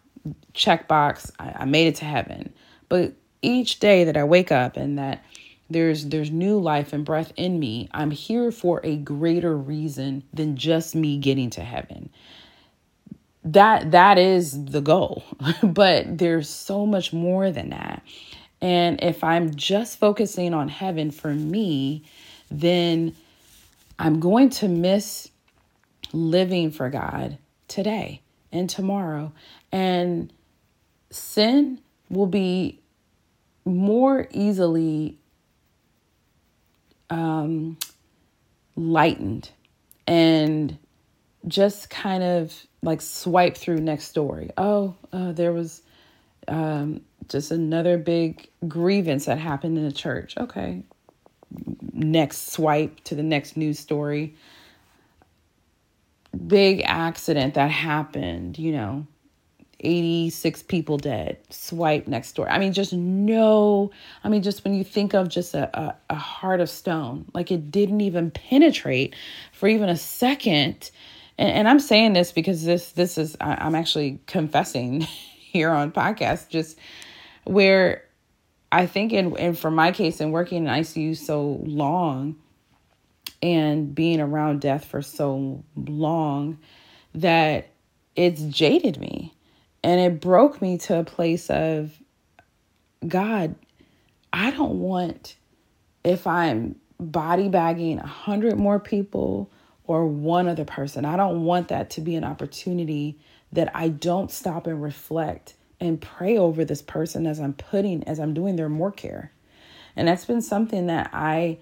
checkbox, 0.55 1.31
I, 1.39 1.55
I 1.61 1.65
made 1.65 1.89
it 1.89 1.97
to 1.97 2.05
heaven. 2.05 2.53
But 2.89 3.15
each 3.43 3.81
day 3.81 4.05
that 4.05 4.17
I 4.17 4.25
wake 4.25 4.53
up 4.53 4.77
and 4.77 4.99
that 4.99 5.25
there's 5.71 6.07
there's 6.07 6.31
new 6.31 6.59
life 6.59 6.93
and 6.93 7.05
breath 7.05 7.33
in 7.37 7.59
me, 7.59 7.89
I'm 7.93 8.11
here 8.11 8.51
for 8.51 8.81
a 8.85 8.97
greater 8.97 9.57
reason 9.57 10.25
than 10.33 10.57
just 10.57 10.95
me 10.95 11.19
getting 11.19 11.51
to 11.51 11.63
heaven. 11.63 12.11
That 13.45 13.91
that 13.91 14.19
is 14.19 14.65
the 14.65 14.81
goal. 14.81 15.25
but 15.63 16.19
there's 16.19 16.49
so 16.49 16.87
much 16.87 17.13
more 17.13 17.51
than 17.51 17.71
that. 17.71 18.03
And 18.61 19.03
if 19.03 19.23
I'm 19.23 19.55
just 19.55 19.99
focusing 19.99 20.53
on 20.55 20.69
heaven 20.69 21.11
for 21.11 21.33
me, 21.33 22.05
then 22.51 23.15
I'm 23.99 24.21
going 24.21 24.51
to 24.51 24.69
miss 24.69 25.31
living 26.13 26.71
for 26.71 26.89
God 26.91 27.39
today 27.69 28.23
and 28.51 28.69
tomorrow. 28.69 29.33
And 29.71 30.33
sin 31.11 31.81
will 32.09 32.27
be 32.27 32.81
more 33.65 34.29
easily 34.33 35.18
um, 37.11 37.79
lightened 38.77 39.51
and 40.07 40.79
just 41.47 41.91
kind 41.91 42.23
of 42.23 42.55
like 42.83 43.01
swipe 43.01 43.57
through 43.57 43.79
next 43.79 44.05
story. 44.05 44.51
Oh, 44.57 44.95
uh, 45.13 45.33
there 45.33 45.53
was 45.53 45.83
um, 46.47 47.03
just 47.29 47.51
another 47.51 47.99
big 47.99 48.49
grievance 48.67 49.27
that 49.27 49.39
happened 49.39 49.79
in 49.79 49.85
the 49.85 49.93
church. 49.93 50.37
Okay. 50.37 50.83
Next 51.93 52.53
swipe 52.53 53.03
to 53.05 53.15
the 53.15 53.23
next 53.23 53.57
news 53.57 53.79
story. 53.79 54.37
Big 56.47 56.83
accident 56.85 57.55
that 57.55 57.71
happened, 57.71 58.59
you 58.59 58.73
know, 58.73 59.07
86 59.81 60.65
people 60.65 60.99
dead. 60.99 61.39
Swipe 61.51 62.09
next 62.09 62.33
door. 62.33 62.51
I 62.51 62.59
mean, 62.59 62.73
just 62.73 62.93
no. 62.93 63.91
I 64.25 64.29
mean, 64.29 64.43
just 64.43 64.65
when 64.65 64.75
you 64.75 64.83
think 64.83 65.15
of 65.15 65.29
just 65.29 65.55
a, 65.55 65.79
a, 65.79 65.97
a 66.11 66.15
heart 66.17 66.61
of 66.61 66.69
stone, 66.69 67.27
like 67.33 67.53
it 67.53 67.71
didn't 67.71 68.01
even 68.01 68.31
penetrate 68.31 69.15
for 69.53 69.69
even 69.69 69.89
a 69.89 69.97
second. 69.97 70.91
And, 71.39 71.51
and 71.51 71.69
I'm 71.69 71.79
saying 71.79 72.15
this 72.15 72.33
because 72.33 72.65
this 72.65 72.93
this 72.93 73.19
is 73.19 73.37
I, 73.41 73.55
I'm 73.55 73.75
actually 73.75 74.21
confessing 74.27 75.01
here 75.03 75.71
on 75.71 75.93
podcast 75.93 76.49
just 76.49 76.77
where 77.45 78.05
I 78.73 78.87
think 78.87 79.13
in 79.13 79.37
and 79.37 79.59
for 79.59 79.71
my 79.71 79.93
case 79.93 80.21
in 80.21 80.33
working 80.33 80.67
in 80.67 80.71
ICU 80.71 81.17
so 81.17 81.61
long 81.65 82.37
and 83.41 83.95
being 83.95 84.21
around 84.21 84.61
death 84.61 84.85
for 84.85 85.01
so 85.01 85.65
long 85.77 86.59
that 87.15 87.69
it's 88.17 88.43
jaded 88.43 88.99
me 88.99 89.33
and 89.83 90.01
it 90.01 90.21
broke 90.21 90.61
me 90.61 90.79
to 90.79 90.99
a 90.99 91.05
place 91.05 91.51
of 91.51 91.93
God, 93.07 93.55
I 94.33 94.51
don't 94.51 94.81
want 94.81 95.37
if 96.05 96.27
I'm 96.27 96.77
body 96.99 97.49
bagging 97.49 97.99
a 97.99 98.07
hundred 98.07 98.59
more 98.59 98.81
people 98.81 99.51
or 99.85 100.07
one 100.07 100.49
other 100.49 100.65
person. 100.65 101.05
I 101.05 101.17
don't 101.17 101.45
want 101.45 101.69
that 101.69 101.91
to 101.91 102.01
be 102.01 102.17
an 102.17 102.25
opportunity 102.25 103.19
that 103.53 103.75
I 103.75 103.89
don't 103.89 104.31
stop 104.31 104.67
and 104.67 104.83
reflect 104.83 105.55
and 105.81 106.01
pray 106.01 106.37
over 106.37 106.65
this 106.65 106.83
person 106.83 107.27
as 107.27 107.39
I'm 107.39 107.55
putting 107.55 108.03
as 108.05 108.19
I'm 108.19 108.35
doing 108.35 108.57
their 108.57 108.69
more 108.69 108.93
care. 108.93 109.33
And 109.97 110.09
that's 110.09 110.25
been 110.25 110.43
something 110.43 110.89
that 110.89 111.11
I 111.13 111.59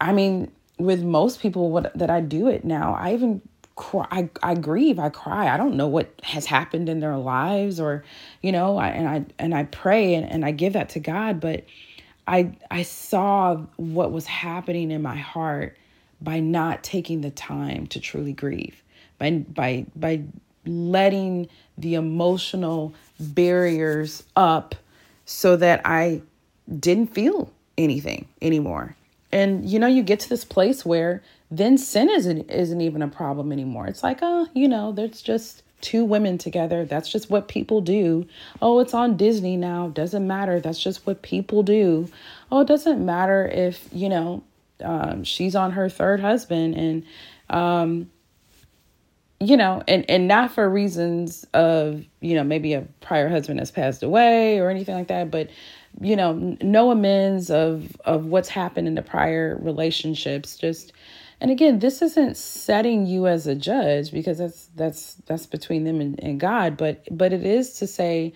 I 0.00 0.12
mean, 0.12 0.50
with 0.78 1.02
most 1.02 1.40
people 1.40 1.70
what 1.70 1.96
that 1.98 2.10
I 2.10 2.20
do 2.20 2.48
it 2.48 2.64
now, 2.64 2.94
I 2.94 3.14
even 3.14 3.42
cry 3.80 4.06
I, 4.10 4.30
I 4.42 4.54
grieve, 4.54 4.98
I 4.98 5.08
cry. 5.08 5.48
I 5.48 5.56
don't 5.56 5.74
know 5.74 5.88
what 5.88 6.12
has 6.22 6.44
happened 6.44 6.90
in 6.90 7.00
their 7.00 7.16
lives 7.16 7.80
or, 7.80 8.04
you 8.42 8.52
know, 8.52 8.76
I 8.76 8.88
and 8.88 9.08
I 9.08 9.24
and 9.38 9.54
I 9.54 9.64
pray 9.64 10.14
and, 10.14 10.30
and 10.30 10.44
I 10.44 10.50
give 10.50 10.74
that 10.74 10.90
to 10.90 11.00
God, 11.00 11.40
but 11.40 11.64
I 12.28 12.52
I 12.70 12.82
saw 12.82 13.56
what 13.76 14.12
was 14.12 14.26
happening 14.26 14.90
in 14.90 15.00
my 15.00 15.16
heart 15.16 15.78
by 16.20 16.40
not 16.40 16.84
taking 16.84 17.22
the 17.22 17.30
time 17.30 17.86
to 17.88 18.00
truly 18.00 18.34
grieve. 18.34 18.82
By 19.18 19.30
by 19.30 19.86
by 19.96 20.24
letting 20.66 21.48
the 21.78 21.94
emotional 21.94 22.94
barriers 23.18 24.24
up 24.36 24.74
so 25.24 25.56
that 25.56 25.80
I 25.86 26.20
didn't 26.78 27.14
feel 27.14 27.50
anything 27.78 28.28
anymore. 28.42 28.94
And 29.32 29.68
you 29.68 29.78
know, 29.78 29.86
you 29.86 30.02
get 30.02 30.20
to 30.20 30.28
this 30.28 30.44
place 30.44 30.84
where 30.84 31.22
then 31.50 31.78
sin 31.78 32.08
isn't 32.08 32.50
isn't 32.50 32.80
even 32.80 33.02
a 33.02 33.08
problem 33.08 33.52
anymore. 33.52 33.86
It's 33.86 34.02
like, 34.02 34.20
oh, 34.22 34.46
you 34.54 34.68
know, 34.68 34.92
there's 34.92 35.22
just 35.22 35.62
two 35.80 36.04
women 36.04 36.38
together. 36.38 36.84
That's 36.84 37.08
just 37.10 37.30
what 37.30 37.48
people 37.48 37.80
do. 37.80 38.26
Oh, 38.60 38.80
it's 38.80 38.94
on 38.94 39.16
Disney 39.16 39.56
now. 39.56 39.88
Doesn't 39.88 40.26
matter. 40.26 40.60
That's 40.60 40.82
just 40.82 41.06
what 41.06 41.22
people 41.22 41.62
do. 41.62 42.08
Oh, 42.52 42.60
it 42.60 42.68
doesn't 42.68 43.04
matter 43.04 43.46
if, 43.46 43.88
you 43.92 44.08
know, 44.08 44.42
um, 44.84 45.24
she's 45.24 45.56
on 45.56 45.72
her 45.72 45.88
third 45.88 46.20
husband 46.20 46.74
and 46.74 47.04
um, 47.48 48.10
you 49.40 49.56
know, 49.56 49.82
and 49.88 50.08
and 50.08 50.28
not 50.28 50.52
for 50.52 50.68
reasons 50.68 51.46
of, 51.54 52.04
you 52.20 52.34
know, 52.34 52.44
maybe 52.44 52.74
a 52.74 52.82
prior 53.00 53.28
husband 53.28 53.58
has 53.58 53.70
passed 53.70 54.02
away 54.02 54.58
or 54.58 54.68
anything 54.68 54.94
like 54.94 55.08
that, 55.08 55.30
but 55.30 55.48
you 56.00 56.14
know, 56.14 56.56
no 56.60 56.90
amends 56.90 57.50
of 57.50 57.96
of 58.04 58.26
what's 58.26 58.48
happened 58.48 58.86
in 58.86 58.94
the 58.94 59.02
prior 59.02 59.58
relationships. 59.60 60.56
Just 60.56 60.92
and 61.40 61.50
again, 61.50 61.78
this 61.78 62.02
isn't 62.02 62.36
setting 62.36 63.06
you 63.06 63.26
as 63.26 63.46
a 63.46 63.54
judge 63.54 64.12
because 64.12 64.38
that's 64.38 64.66
that's 64.76 65.14
that's 65.26 65.46
between 65.46 65.84
them 65.84 66.00
and, 66.00 66.22
and 66.22 66.38
God, 66.38 66.76
but 66.76 67.06
but 67.10 67.32
it 67.32 67.44
is 67.44 67.74
to 67.74 67.86
say, 67.86 68.34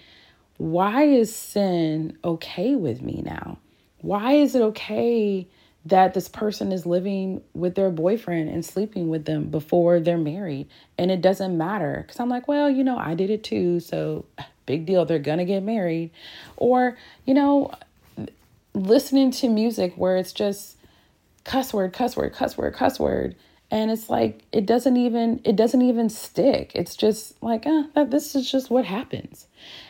why 0.56 1.04
is 1.04 1.34
sin 1.34 2.16
okay 2.24 2.74
with 2.74 3.02
me 3.02 3.22
now? 3.24 3.58
Why 4.00 4.34
is 4.34 4.54
it 4.54 4.62
okay 4.62 5.48
that 5.86 6.14
this 6.14 6.28
person 6.28 6.72
is 6.72 6.86
living 6.86 7.42
with 7.52 7.74
their 7.74 7.90
boyfriend 7.90 8.48
and 8.48 8.64
sleeping 8.64 9.08
with 9.08 9.26
them 9.26 9.46
before 9.46 10.00
they're 10.00 10.16
married? 10.16 10.68
And 10.96 11.10
it 11.10 11.20
doesn't 11.20 11.56
matter. 11.56 12.04
Because 12.06 12.20
I'm 12.20 12.28
like, 12.28 12.48
well, 12.48 12.70
you 12.70 12.84
know, 12.84 12.96
I 12.96 13.14
did 13.14 13.30
it 13.30 13.44
too. 13.44 13.80
So 13.80 14.24
big 14.66 14.86
deal. 14.86 15.04
They're 15.04 15.18
to 15.18 15.44
get 15.44 15.62
married. 15.62 16.10
Or, 16.56 16.96
you 17.26 17.34
know, 17.34 17.72
listening 18.74 19.30
to 19.32 19.48
music 19.48 19.94
where 19.96 20.16
it's 20.16 20.32
just 20.32 20.76
cuss 21.44 21.72
word, 21.72 21.92
cuss 21.92 22.16
word, 22.16 22.32
cuss 22.32 22.56
word, 22.56 22.74
cuss 22.74 22.98
word. 22.98 23.36
And 23.70 23.90
it's 23.90 24.08
like 24.08 24.42
it 24.52 24.66
doesn't 24.66 24.96
even 24.96 25.40
it 25.44 25.56
doesn't 25.56 25.82
even 25.82 26.08
stick. 26.08 26.72
It's 26.74 26.96
just 26.96 27.42
like, 27.42 27.64
ah, 27.66 28.04
this 28.04 28.34
is 28.34 28.50
just 28.50 28.70
what 28.70 28.84
happens. 28.84 29.46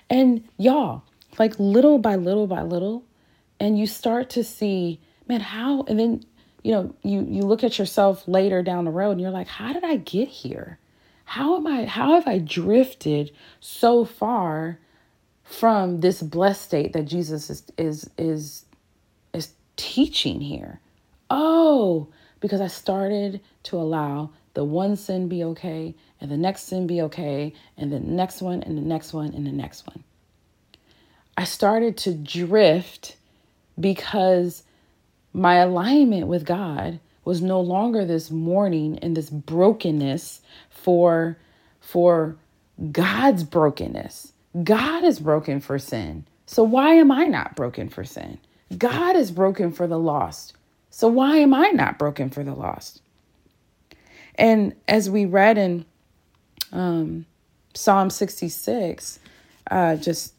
And 0.08 0.44
y'all, 0.58 1.02
like 1.38 1.58
little 1.58 1.99
by 1.99 2.16
little 2.16 2.46
by 2.46 2.62
little, 2.62 3.04
and 3.61 3.78
you 3.78 3.87
start 3.87 4.30
to 4.30 4.44
see, 4.44 5.00
man, 5.28 5.40
how 5.40 5.82
and 5.82 5.99
then 5.99 6.25
you 6.62 6.73
know, 6.73 6.94
you 7.02 7.26
you 7.28 7.42
look 7.42 7.62
at 7.62 7.78
yourself 7.78 8.26
later 8.26 8.62
down 8.62 8.87
the 8.87 8.90
road 8.90 9.12
and 9.12 9.20
you're 9.20 9.30
like, 9.30 9.49
how 9.49 9.73
did 9.73 9.84
I 9.84 9.96
get 9.96 10.28
here? 10.28 10.78
How 11.26 11.56
am 11.56 11.66
I 11.66 11.84
how 11.84 12.14
have 12.14 12.26
I 12.26 12.38
drifted 12.38 13.32
so 13.61 14.04
far 14.04 14.78
from 15.42 16.00
this 16.00 16.23
blessed 16.23 16.62
state 16.62 16.92
that 16.94 17.04
Jesus 17.04 17.50
is 17.50 17.64
is 17.76 18.11
is 18.16 18.64
is 19.34 19.52
teaching 19.76 20.40
here? 20.40 20.80
Oh, 21.31 22.09
because 22.40 22.61
I 22.61 22.66
started 22.66 23.40
to 23.64 23.76
allow 23.76 24.31
the 24.54 24.64
one 24.64 24.97
sin 24.97 25.28
be 25.28 25.43
okay 25.45 25.95
and 26.21 26.31
the 26.31 26.37
next 26.37 26.64
sin 26.64 26.87
be 26.87 27.02
okay 27.02 27.52
and 27.76 27.93
the 27.93 28.00
next 28.00 28.40
one 28.40 28.62
and 28.62 28.76
the 28.78 28.83
next 28.83 29.12
one 29.12 29.35
and 29.35 29.47
the 29.47 29.52
next 29.52 29.87
one. 29.87 30.04
I 31.37 31.45
started 31.45 31.97
to 31.99 32.14
drift 32.14 33.16
because 33.78 34.62
my 35.33 35.57
alignment 35.57 36.28
with 36.28 36.45
God 36.45 37.00
was 37.25 37.43
no 37.43 37.61
longer 37.61 38.04
this 38.04 38.31
mourning 38.31 38.99
and 39.00 39.16
this 39.16 39.31
brokenness 39.31 40.40
for 40.71 41.37
for 41.81 42.37
God's 42.93 43.45
brokenness. 43.45 44.33
God 44.62 45.04
is 45.04 45.19
broken 45.19 45.61
for 45.61 45.78
sin. 45.78 46.25
So 46.47 46.62
why 46.62 46.95
am 46.95 47.11
I 47.11 47.25
not 47.25 47.57
broken 47.57 47.88
for 47.88 48.04
sin? 48.04 48.38
God 48.76 49.16
is 49.16 49.31
broken 49.31 49.73
for 49.73 49.87
the 49.87 49.99
lost. 49.99 50.54
So 50.94 51.08
why 51.08 51.38
am 51.38 51.52
I 51.52 51.70
not 51.70 51.98
broken 51.98 52.30
for 52.30 52.44
the 52.44 52.54
lost? 52.54 53.02
And 54.37 54.76
as 54.87 55.11
we 55.11 55.24
read 55.24 55.59
in 55.59 55.87
um, 56.70 57.26
Psalm 57.74 58.11
66, 58.11 59.18
uh, 59.72 59.96
just, 59.96 60.35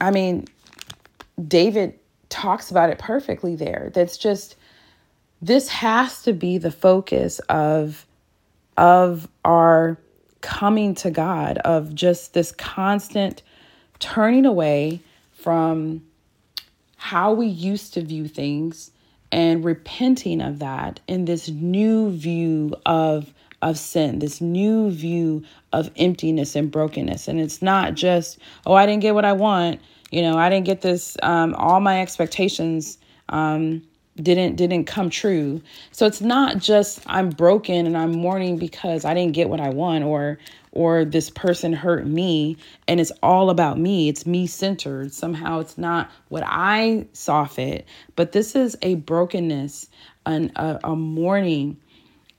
I 0.00 0.10
mean, 0.10 0.46
David 1.46 1.96
talks 2.28 2.72
about 2.72 2.90
it 2.90 2.98
perfectly 2.98 3.54
there. 3.54 3.92
That's 3.94 4.18
just, 4.18 4.56
this 5.40 5.68
has 5.68 6.22
to 6.22 6.32
be 6.32 6.58
the 6.58 6.72
focus 6.72 7.38
of, 7.48 8.04
of 8.76 9.28
our 9.44 9.96
coming 10.40 10.96
to 10.96 11.10
God, 11.12 11.58
of 11.58 11.94
just 11.94 12.34
this 12.34 12.50
constant 12.50 13.42
turning 14.00 14.44
away 14.44 15.02
from 15.30 16.02
how 16.96 17.32
we 17.32 17.46
used 17.46 17.94
to 17.94 18.02
view 18.02 18.26
things 18.26 18.90
and 19.32 19.64
repenting 19.64 20.40
of 20.40 20.60
that 20.60 21.00
in 21.08 21.24
this 21.24 21.48
new 21.48 22.12
view 22.12 22.74
of 22.86 23.32
of 23.62 23.78
sin, 23.78 24.18
this 24.18 24.40
new 24.40 24.90
view 24.90 25.42
of 25.72 25.90
emptiness 25.96 26.56
and 26.56 26.70
brokenness. 26.70 27.28
And 27.28 27.40
it's 27.40 27.62
not 27.62 27.94
just, 27.94 28.38
oh, 28.66 28.74
I 28.74 28.86
didn't 28.86 29.02
get 29.02 29.14
what 29.14 29.24
I 29.24 29.32
want. 29.32 29.80
You 30.10 30.20
know, 30.20 30.36
I 30.36 30.50
didn't 30.50 30.66
get 30.66 30.82
this. 30.82 31.16
Um, 31.22 31.54
all 31.54 31.78
my 31.78 32.02
expectations 32.02 32.98
um, 33.28 33.82
didn't 34.16 34.56
didn't 34.56 34.84
come 34.84 35.08
true. 35.08 35.62
So 35.92 36.06
it's 36.06 36.20
not 36.20 36.58
just 36.58 37.00
I'm 37.06 37.30
broken 37.30 37.86
and 37.86 37.96
I'm 37.96 38.12
mourning 38.12 38.58
because 38.58 39.04
I 39.04 39.14
didn't 39.14 39.32
get 39.32 39.48
what 39.48 39.60
I 39.60 39.70
want 39.70 40.04
or 40.04 40.38
or 40.72 41.04
this 41.04 41.30
person 41.30 41.72
hurt 41.72 42.06
me 42.06 42.56
and 42.88 42.98
it's 42.98 43.12
all 43.22 43.50
about 43.50 43.78
me. 43.78 44.08
It's 44.08 44.26
me 44.26 44.46
centered. 44.46 45.12
Somehow 45.12 45.60
it's 45.60 45.78
not 45.78 46.10
what 46.28 46.42
I 46.46 47.06
saw 47.12 47.44
fit, 47.44 47.86
but 48.16 48.32
this 48.32 48.56
is 48.56 48.76
a 48.82 48.96
brokenness 48.96 49.88
and 50.26 50.50
a, 50.56 50.80
a 50.84 50.96
mourning 50.96 51.76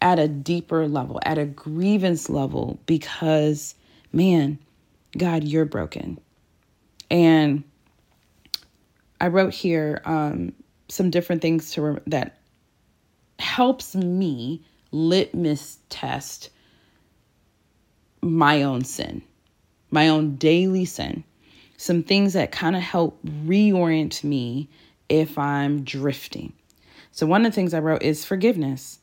at 0.01 0.19
a 0.19 0.27
deeper 0.27 0.87
level, 0.87 1.19
at 1.23 1.37
a 1.37 1.45
grievance 1.45 2.29
level, 2.29 2.79
because 2.85 3.75
man, 4.11 4.59
God, 5.17 5.43
you're 5.43 5.65
broken. 5.65 6.19
And 7.09 7.63
I 9.21 9.27
wrote 9.27 9.53
here 9.53 10.01
um, 10.05 10.53
some 10.89 11.09
different 11.09 11.41
things 11.41 11.71
to 11.71 11.81
re- 11.81 11.99
that 12.07 12.37
helps 13.39 13.95
me 13.95 14.63
litmus 14.91 15.79
test 15.89 16.49
my 18.23 18.63
own 18.63 18.83
sin, 18.83 19.21
my 19.91 20.07
own 20.09 20.35
daily 20.35 20.85
sin, 20.85 21.23
some 21.77 22.03
things 22.03 22.33
that 22.33 22.51
kind 22.51 22.75
of 22.75 22.81
help 22.81 23.19
reorient 23.25 24.23
me 24.23 24.69
if 25.09 25.37
I'm 25.37 25.83
drifting. 25.83 26.53
So, 27.11 27.27
one 27.27 27.45
of 27.45 27.51
the 27.51 27.55
things 27.55 27.73
I 27.73 27.79
wrote 27.79 28.01
is 28.01 28.25
forgiveness. 28.25 28.99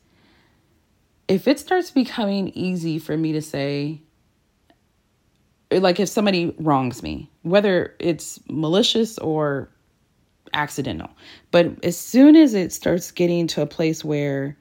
If 1.27 1.47
it 1.47 1.59
starts 1.59 1.91
becoming 1.91 2.49
easy 2.49 2.99
for 2.99 3.15
me 3.15 3.31
to 3.31 3.41
say, 3.41 4.01
like 5.71 5.99
if 5.99 6.09
somebody 6.09 6.53
wrongs 6.59 7.01
me, 7.01 7.29
whether 7.43 7.95
it's 7.99 8.39
malicious 8.49 9.17
or 9.19 9.69
accidental, 10.53 11.09
but 11.51 11.83
as 11.85 11.97
soon 11.97 12.35
as 12.35 12.53
it 12.53 12.73
starts 12.73 13.11
getting 13.11 13.47
to 13.47 13.61
a 13.61 13.67
place 13.67 14.03
where 14.03 14.57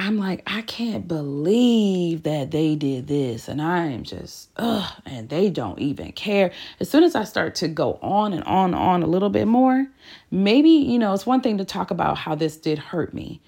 I'm 0.00 0.16
like, 0.16 0.44
I 0.46 0.62
can't 0.62 1.08
believe 1.08 2.22
that 2.22 2.52
they 2.52 2.76
did 2.76 3.08
this. 3.08 3.48
And 3.48 3.60
I 3.60 3.86
am 3.86 4.04
just, 4.04 4.48
ugh, 4.56 4.88
and 5.04 5.28
they 5.28 5.50
don't 5.50 5.80
even 5.80 6.12
care. 6.12 6.52
As 6.78 6.88
soon 6.88 7.02
as 7.02 7.16
I 7.16 7.24
start 7.24 7.56
to 7.56 7.68
go 7.68 7.98
on 8.00 8.32
and 8.32 8.44
on 8.44 8.66
and 8.66 8.76
on 8.76 9.02
a 9.02 9.08
little 9.08 9.28
bit 9.28 9.48
more, 9.48 9.88
maybe, 10.30 10.70
you 10.70 11.00
know, 11.00 11.12
it's 11.14 11.26
one 11.26 11.40
thing 11.40 11.58
to 11.58 11.64
talk 11.64 11.90
about 11.90 12.16
how 12.16 12.36
this 12.36 12.56
did 12.56 12.78
hurt 12.78 13.12
me. 13.12 13.40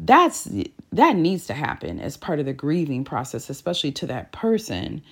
That's 0.00 0.48
that 0.92 1.16
needs 1.16 1.46
to 1.46 1.54
happen 1.54 2.00
as 2.00 2.16
part 2.16 2.40
of 2.40 2.46
the 2.46 2.52
grieving 2.52 3.04
process, 3.04 3.48
especially 3.48 3.92
to 3.92 4.06
that 4.08 4.32
person. 4.32 5.02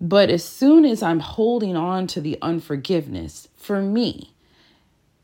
But 0.00 0.30
as 0.30 0.44
soon 0.44 0.84
as 0.84 1.02
I'm 1.02 1.20
holding 1.20 1.76
on 1.76 2.06
to 2.08 2.20
the 2.20 2.38
unforgiveness 2.42 3.48
for 3.56 3.82
me, 3.82 4.34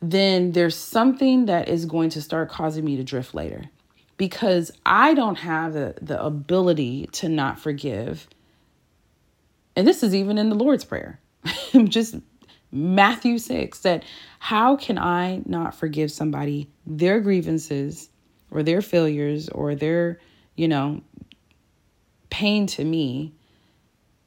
then 0.00 0.52
there's 0.52 0.76
something 0.76 1.46
that 1.46 1.68
is 1.68 1.84
going 1.84 2.10
to 2.10 2.22
start 2.22 2.48
causing 2.48 2.84
me 2.84 2.96
to 2.96 3.04
drift 3.04 3.32
later 3.32 3.70
because 4.20 4.70
I 4.84 5.14
don't 5.14 5.36
have 5.36 5.72
the, 5.72 5.94
the 6.02 6.22
ability 6.22 7.08
to 7.12 7.28
not 7.30 7.58
forgive. 7.58 8.28
And 9.74 9.88
this 9.88 10.02
is 10.02 10.14
even 10.14 10.36
in 10.36 10.50
the 10.50 10.56
Lord's 10.56 10.84
Prayer, 10.84 11.18
just 11.84 12.16
Matthew 12.70 13.38
6 13.38 13.78
that 13.78 14.04
how 14.38 14.76
can 14.76 14.98
I 14.98 15.40
not 15.46 15.74
forgive 15.74 16.12
somebody 16.12 16.68
their 16.86 17.18
grievances 17.20 18.10
or 18.50 18.62
their 18.62 18.82
failures 18.82 19.48
or 19.48 19.74
their, 19.74 20.20
you 20.54 20.68
know, 20.68 21.00
pain 22.28 22.66
to 22.66 22.84
me 22.84 23.32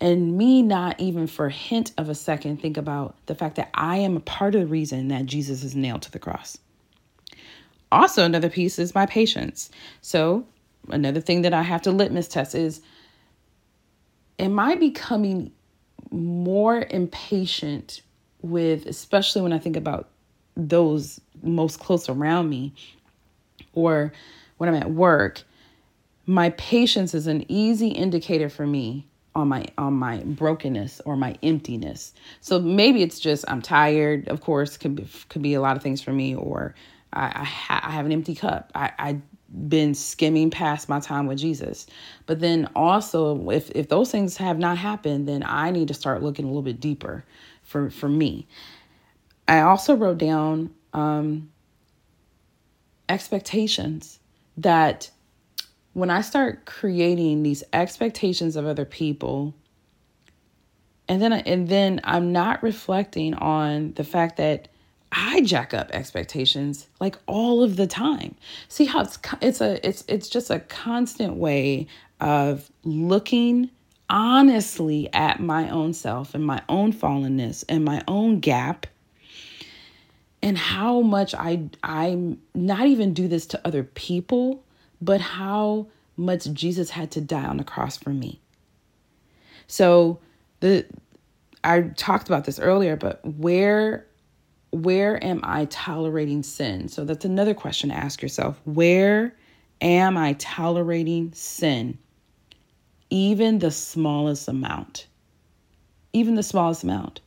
and 0.01 0.35
me 0.35 0.63
not 0.63 0.99
even 0.99 1.27
for 1.27 1.45
a 1.45 1.51
hint 1.51 1.91
of 1.99 2.09
a 2.09 2.15
second 2.15 2.59
think 2.59 2.77
about 2.77 3.15
the 3.27 3.35
fact 3.35 3.57
that 3.57 3.69
I 3.75 3.97
am 3.97 4.17
a 4.17 4.21
part 4.21 4.55
of 4.55 4.61
the 4.61 4.67
reason 4.67 5.09
that 5.09 5.27
Jesus 5.27 5.63
is 5.63 5.75
nailed 5.75 6.01
to 6.01 6.11
the 6.11 6.17
cross. 6.17 6.57
Also, 7.93 8.25
another 8.25 8.49
piece 8.49 8.79
is 8.79 8.95
my 8.95 9.05
patience. 9.05 9.69
So, 10.01 10.45
another 10.89 11.21
thing 11.21 11.43
that 11.43 11.53
I 11.53 11.61
have 11.61 11.83
to 11.83 11.91
litmus 11.91 12.27
test 12.27 12.55
is 12.55 12.81
am 14.39 14.57
I 14.59 14.75
becoming 14.75 15.51
more 16.09 16.85
impatient 16.89 18.01
with, 18.41 18.87
especially 18.87 19.43
when 19.43 19.53
I 19.53 19.59
think 19.59 19.77
about 19.77 20.09
those 20.57 21.21
most 21.43 21.79
close 21.79 22.09
around 22.09 22.49
me 22.49 22.73
or 23.73 24.11
when 24.57 24.69
I'm 24.69 24.75
at 24.75 24.89
work? 24.89 25.43
My 26.25 26.49
patience 26.51 27.13
is 27.13 27.27
an 27.27 27.45
easy 27.47 27.89
indicator 27.89 28.49
for 28.49 28.65
me 28.65 29.05
on 29.35 29.47
my 29.47 29.65
on 29.77 29.93
my 29.93 30.17
brokenness 30.19 30.99
or 31.05 31.15
my 31.15 31.35
emptiness. 31.43 32.13
So 32.41 32.59
maybe 32.59 33.03
it's 33.03 33.19
just 33.19 33.45
I'm 33.47 33.61
tired. 33.61 34.27
Of 34.29 34.41
course, 34.41 34.77
could 34.77 34.95
be, 34.95 35.07
could 35.29 35.43
be 35.43 35.53
a 35.53 35.61
lot 35.61 35.77
of 35.77 35.83
things 35.83 36.01
for 36.01 36.11
me, 36.11 36.35
or 36.35 36.73
I 37.13 37.25
I, 37.25 37.43
ha- 37.43 37.81
I 37.83 37.91
have 37.91 38.05
an 38.05 38.11
empty 38.11 38.35
cup. 38.35 38.71
I 38.75 38.91
I 38.99 39.21
been 39.67 39.93
skimming 39.93 40.49
past 40.49 40.89
my 40.89 40.99
time 40.99 41.27
with 41.27 41.37
Jesus. 41.37 41.85
But 42.25 42.39
then 42.39 42.69
also 42.75 43.49
if 43.49 43.69
if 43.71 43.89
those 43.89 44.11
things 44.11 44.37
have 44.37 44.57
not 44.57 44.77
happened, 44.77 45.27
then 45.27 45.43
I 45.45 45.71
need 45.71 45.87
to 45.89 45.93
start 45.93 46.23
looking 46.23 46.45
a 46.45 46.47
little 46.47 46.63
bit 46.63 46.79
deeper 46.79 47.23
for 47.63 47.89
for 47.89 48.09
me. 48.09 48.47
I 49.47 49.61
also 49.61 49.95
wrote 49.95 50.17
down 50.17 50.73
um 50.93 51.51
expectations 53.09 54.19
that 54.57 55.11
when 55.93 56.09
I 56.09 56.21
start 56.21 56.65
creating 56.65 57.43
these 57.43 57.63
expectations 57.71 58.55
of 58.55 58.65
other 58.65 58.85
people, 58.85 59.53
and 61.07 61.21
then 61.21 61.33
and 61.33 61.67
then 61.69 62.01
I'm 62.03 62.31
not 62.31 62.63
reflecting 62.63 63.35
on 63.35 63.93
the 63.93 64.03
fact 64.03 64.37
that 64.37 64.69
I 65.13 65.41
jack 65.41 65.73
up 65.73 65.91
expectations 65.91 66.87
like 66.99 67.17
all 67.27 67.63
of 67.63 67.75
the 67.75 67.85
time. 67.85 68.35
See 68.67 68.85
how 68.85 69.01
it's 69.01 69.19
it's 69.41 69.61
a 69.61 69.87
it's 69.87 70.03
it's 70.07 70.27
just 70.27 70.49
a 70.49 70.59
constant 70.59 71.35
way 71.35 71.87
of 72.19 72.69
looking 72.83 73.69
honestly 74.09 75.13
at 75.13 75.39
my 75.39 75.69
own 75.69 75.93
self 75.93 76.33
and 76.33 76.43
my 76.43 76.61
own 76.67 76.91
fallenness 76.93 77.63
and 77.69 77.85
my 77.85 78.03
own 78.07 78.39
gap 78.39 78.87
and 80.41 80.57
how 80.57 81.01
much 81.01 81.35
I 81.35 81.69
I 81.83 82.35
not 82.55 82.87
even 82.87 83.13
do 83.13 83.27
this 83.27 83.45
to 83.47 83.61
other 83.65 83.83
people 83.83 84.63
but 84.99 85.21
how 85.21 85.87
much 86.17 86.51
Jesus 86.53 86.89
had 86.89 87.11
to 87.11 87.21
die 87.21 87.45
on 87.45 87.57
the 87.57 87.63
cross 87.63 87.97
for 87.97 88.11
me. 88.11 88.39
So 89.67 90.19
the 90.59 90.85
I 91.63 91.81
talked 91.81 92.27
about 92.27 92.45
this 92.45 92.59
earlier, 92.59 92.95
but 92.95 93.23
where 93.25 94.05
where 94.73 95.23
am 95.23 95.39
I 95.43 95.65
tolerating 95.65 96.41
sin? 96.41 96.87
So 96.87 97.05
that's 97.05 97.25
another 97.25 97.53
question 97.53 97.89
to 97.89 97.95
ask 97.95 98.21
yourself. 98.21 98.59
Where 98.65 99.35
am 99.81 100.17
I 100.17 100.33
tolerating 100.33 101.31
sin? 101.33 101.99
Even 103.11 103.59
the 103.59 103.69
smallest 103.69 104.47
amount. 104.47 105.05
Even 106.11 106.33
the 106.33 106.43
smallest 106.43 106.83
amount. 106.83 107.21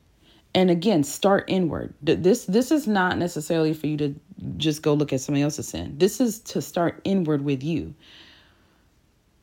And 0.55 0.71
again, 0.71 1.05
start 1.05 1.45
inward. 1.47 1.95
This 2.03 2.47
this 2.47 2.73
is 2.73 2.89
not 2.89 3.19
necessarily 3.19 3.75
for 3.75 3.87
you 3.87 3.97
to 3.99 4.15
just 4.57 4.83
go 4.83 4.95
look 4.95 5.13
at 5.13 5.21
somebody 5.21 5.43
else's 5.43 5.69
sin. 5.69 5.95
This 5.99 6.21
is 6.21 6.41
to 6.41 6.61
start 6.61 7.01
inward 7.05 7.45
with 7.45 7.63
you. 7.63 7.95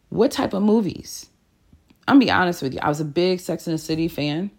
What 0.09 0.31
type 0.31 0.53
of 0.53 0.61
movies? 0.61 1.29
I'm 2.07 2.19
be 2.19 2.31
honest 2.31 2.61
with 2.61 2.73
you. 2.73 2.79
I 2.81 2.89
was 2.89 2.99
a 2.99 3.05
big 3.05 3.39
Sex 3.39 3.65
and 3.67 3.75
the 3.75 3.77
City 3.77 4.07
fan. 4.09 4.51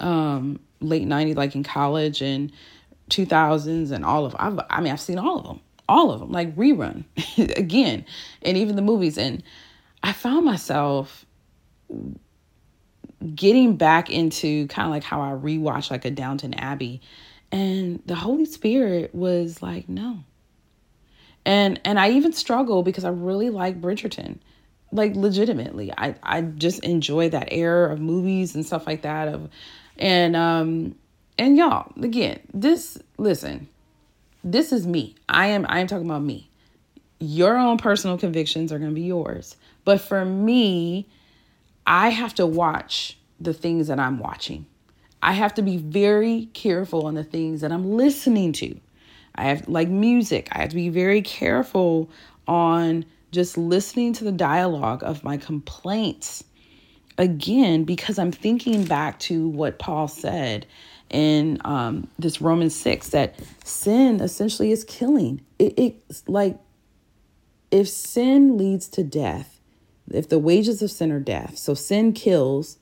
Um, 0.00 0.60
late 0.80 1.06
90s, 1.06 1.36
like 1.36 1.54
in 1.54 1.62
college 1.62 2.22
and 2.22 2.52
2000s 3.10 3.90
and 3.90 4.04
all 4.04 4.24
of 4.26 4.34
I've, 4.38 4.58
I 4.70 4.80
mean, 4.80 4.92
I've 4.92 5.00
seen 5.00 5.18
all 5.18 5.38
of 5.38 5.44
them, 5.44 5.60
all 5.88 6.10
of 6.10 6.20
them, 6.20 6.32
like 6.32 6.54
rerun 6.56 7.04
again, 7.56 8.04
and 8.42 8.56
even 8.56 8.76
the 8.76 8.82
movies. 8.82 9.18
And 9.18 9.42
I 10.02 10.12
found 10.12 10.44
myself 10.44 11.24
getting 13.34 13.76
back 13.76 14.10
into 14.10 14.66
kind 14.68 14.86
of 14.86 14.92
like 14.92 15.04
how 15.04 15.20
I 15.20 15.30
rewatch 15.30 15.90
like 15.90 16.04
a 16.04 16.10
Downton 16.10 16.54
Abbey 16.54 17.00
and 17.54 18.02
the 18.06 18.16
Holy 18.16 18.46
Spirit 18.46 19.14
was 19.14 19.62
like, 19.62 19.88
no. 19.88 20.24
And 21.46 21.80
and 21.84 22.00
I 22.00 22.10
even 22.10 22.32
struggle 22.32 22.82
because 22.82 23.04
I 23.04 23.10
really 23.10 23.48
like 23.48 23.80
Bridgerton. 23.80 24.38
Like 24.94 25.16
legitimately. 25.16 25.92
I, 25.92 26.14
I 26.22 26.40
just 26.42 26.84
enjoy 26.84 27.28
that 27.30 27.48
era 27.50 27.92
of 27.92 28.00
movies 28.00 28.54
and 28.54 28.64
stuff 28.64 28.86
like 28.86 29.02
that. 29.02 29.26
Of 29.28 29.50
and 29.98 30.36
um 30.36 30.94
and 31.36 31.56
y'all, 31.56 31.92
again, 32.00 32.38
this 32.54 32.96
listen, 33.18 33.68
this 34.44 34.72
is 34.72 34.86
me. 34.86 35.16
I 35.28 35.48
am 35.48 35.66
I 35.68 35.80
am 35.80 35.88
talking 35.88 36.06
about 36.06 36.22
me. 36.22 36.48
Your 37.18 37.58
own 37.58 37.76
personal 37.76 38.16
convictions 38.16 38.72
are 38.72 38.78
gonna 38.78 38.92
be 38.92 39.02
yours. 39.02 39.56
But 39.84 40.00
for 40.00 40.24
me, 40.24 41.06
I 41.86 42.10
have 42.10 42.34
to 42.36 42.46
watch 42.46 43.18
the 43.40 43.52
things 43.52 43.88
that 43.88 43.98
I'm 43.98 44.20
watching. 44.20 44.64
I 45.22 45.32
have 45.32 45.54
to 45.54 45.62
be 45.62 45.76
very 45.76 46.46
careful 46.52 47.06
on 47.06 47.14
the 47.14 47.24
things 47.24 47.62
that 47.62 47.72
I'm 47.72 47.96
listening 47.96 48.52
to. 48.54 48.78
I 49.34 49.44
have 49.44 49.68
like 49.68 49.88
music, 49.88 50.48
I 50.52 50.58
have 50.58 50.68
to 50.68 50.76
be 50.76 50.88
very 50.88 51.20
careful 51.20 52.10
on 52.46 53.04
just 53.34 53.58
listening 53.58 54.12
to 54.14 54.24
the 54.24 54.32
dialogue 54.32 55.02
of 55.02 55.24
my 55.24 55.36
complaints. 55.36 56.44
Again, 57.18 57.84
because 57.84 58.18
I'm 58.18 58.32
thinking 58.32 58.84
back 58.84 59.18
to 59.20 59.48
what 59.48 59.78
Paul 59.78 60.08
said 60.08 60.66
in 61.10 61.60
um, 61.64 62.08
this 62.18 62.40
Romans 62.40 62.74
6 62.74 63.10
that 63.10 63.38
sin 63.64 64.20
essentially 64.20 64.72
is 64.72 64.84
killing. 64.84 65.42
It, 65.58 65.74
it's 65.76 66.28
like 66.28 66.58
if 67.70 67.88
sin 67.88 68.56
leads 68.56 68.88
to 68.88 69.04
death, 69.04 69.60
if 70.10 70.28
the 70.28 70.38
wages 70.38 70.82
of 70.82 70.90
sin 70.90 71.12
are 71.12 71.20
death, 71.20 71.56
so 71.56 71.74
sin 71.74 72.12
kills, 72.12 72.78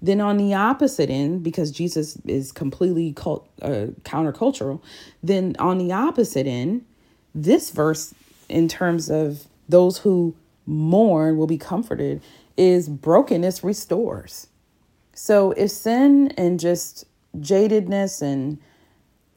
then 0.00 0.20
on 0.20 0.36
the 0.36 0.54
opposite 0.54 1.10
end, 1.10 1.42
because 1.42 1.70
Jesus 1.70 2.16
is 2.26 2.52
completely 2.52 3.12
cult, 3.12 3.48
uh, 3.62 3.86
countercultural, 4.02 4.82
then 5.22 5.54
on 5.58 5.78
the 5.78 5.92
opposite 5.92 6.46
end, 6.46 6.84
this 7.34 7.70
verse, 7.70 8.12
in 8.48 8.66
terms 8.66 9.10
of 9.10 9.46
those 9.72 9.98
who 9.98 10.36
mourn 10.64 11.36
will 11.36 11.48
be 11.48 11.58
comforted, 11.58 12.22
is 12.56 12.88
brokenness 12.88 13.64
restores. 13.64 14.46
So 15.14 15.50
if 15.52 15.70
sin 15.70 16.28
and 16.36 16.60
just 16.60 17.04
jadedness 17.38 18.22
and 18.22 18.58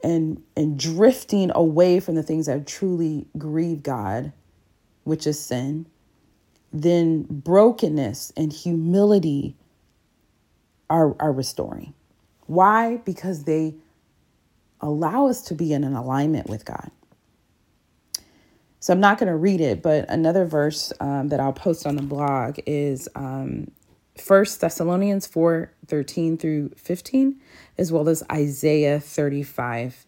and 0.04 0.42
and 0.56 0.78
drifting 0.78 1.50
away 1.54 1.98
from 1.98 2.14
the 2.14 2.22
things 2.22 2.46
that 2.46 2.66
truly 2.66 3.26
grieve 3.36 3.82
God, 3.82 4.32
which 5.04 5.26
is 5.26 5.40
sin, 5.40 5.86
then 6.72 7.22
brokenness 7.22 8.32
and 8.36 8.52
humility 8.52 9.56
are, 10.90 11.16
are 11.20 11.32
restoring. 11.32 11.94
Why? 12.46 12.98
Because 12.98 13.44
they 13.44 13.74
allow 14.80 15.26
us 15.26 15.42
to 15.42 15.54
be 15.54 15.72
in 15.72 15.84
an 15.84 15.94
alignment 15.94 16.48
with 16.48 16.64
God. 16.64 16.90
So 18.86 18.92
I'm 18.92 19.00
not 19.00 19.18
going 19.18 19.26
to 19.26 19.36
read 19.36 19.60
it, 19.60 19.82
but 19.82 20.08
another 20.08 20.44
verse 20.44 20.92
um, 21.00 21.26
that 21.30 21.40
I'll 21.40 21.52
post 21.52 21.88
on 21.88 21.96
the 21.96 22.02
blog 22.02 22.60
is 22.66 23.08
um, 23.16 23.72
1 24.24 24.44
Thessalonians 24.60 25.26
4 25.26 25.72
13 25.88 26.38
through 26.38 26.68
15, 26.76 27.34
as 27.78 27.90
well 27.90 28.08
as 28.08 28.22
Isaiah 28.30 29.00
35, 29.00 30.06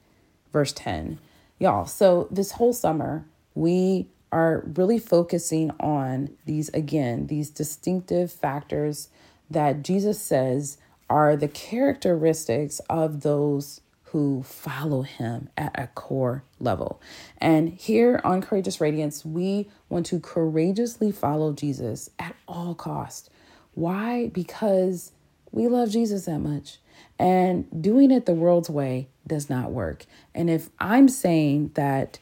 verse 0.52 0.72
10. 0.74 1.18
Y'all, 1.58 1.86
so 1.86 2.28
this 2.30 2.52
whole 2.52 2.72
summer, 2.72 3.26
we 3.56 4.06
are 4.30 4.62
really 4.76 5.00
focusing 5.00 5.72
on 5.80 6.30
these, 6.44 6.68
again, 6.68 7.26
these 7.26 7.50
distinctive 7.50 8.30
factors 8.30 9.08
that 9.50 9.82
Jesus 9.82 10.22
says 10.22 10.78
are 11.10 11.34
the 11.34 11.48
characteristics 11.48 12.80
of 12.88 13.22
those 13.22 13.80
who 14.10 14.42
follow 14.42 15.02
him 15.02 15.50
at 15.56 15.78
a 15.78 15.86
core 15.88 16.42
level. 16.58 17.00
And 17.38 17.68
here 17.68 18.20
on 18.24 18.40
Courageous 18.40 18.80
Radiance, 18.80 19.24
we 19.24 19.68
want 19.88 20.06
to 20.06 20.18
courageously 20.18 21.12
follow 21.12 21.52
Jesus 21.52 22.10
at 22.18 22.34
all 22.46 22.74
cost. 22.74 23.30
Why? 23.74 24.28
Because 24.28 25.12
we 25.52 25.68
love 25.68 25.90
Jesus 25.90 26.24
that 26.24 26.38
much. 26.38 26.78
And 27.18 27.66
doing 27.82 28.10
it 28.10 28.26
the 28.26 28.32
world's 28.32 28.70
way 28.70 29.08
does 29.26 29.50
not 29.50 29.72
work. 29.72 30.06
And 30.34 30.48
if 30.48 30.70
I'm 30.78 31.08
saying 31.08 31.72
that 31.74 32.18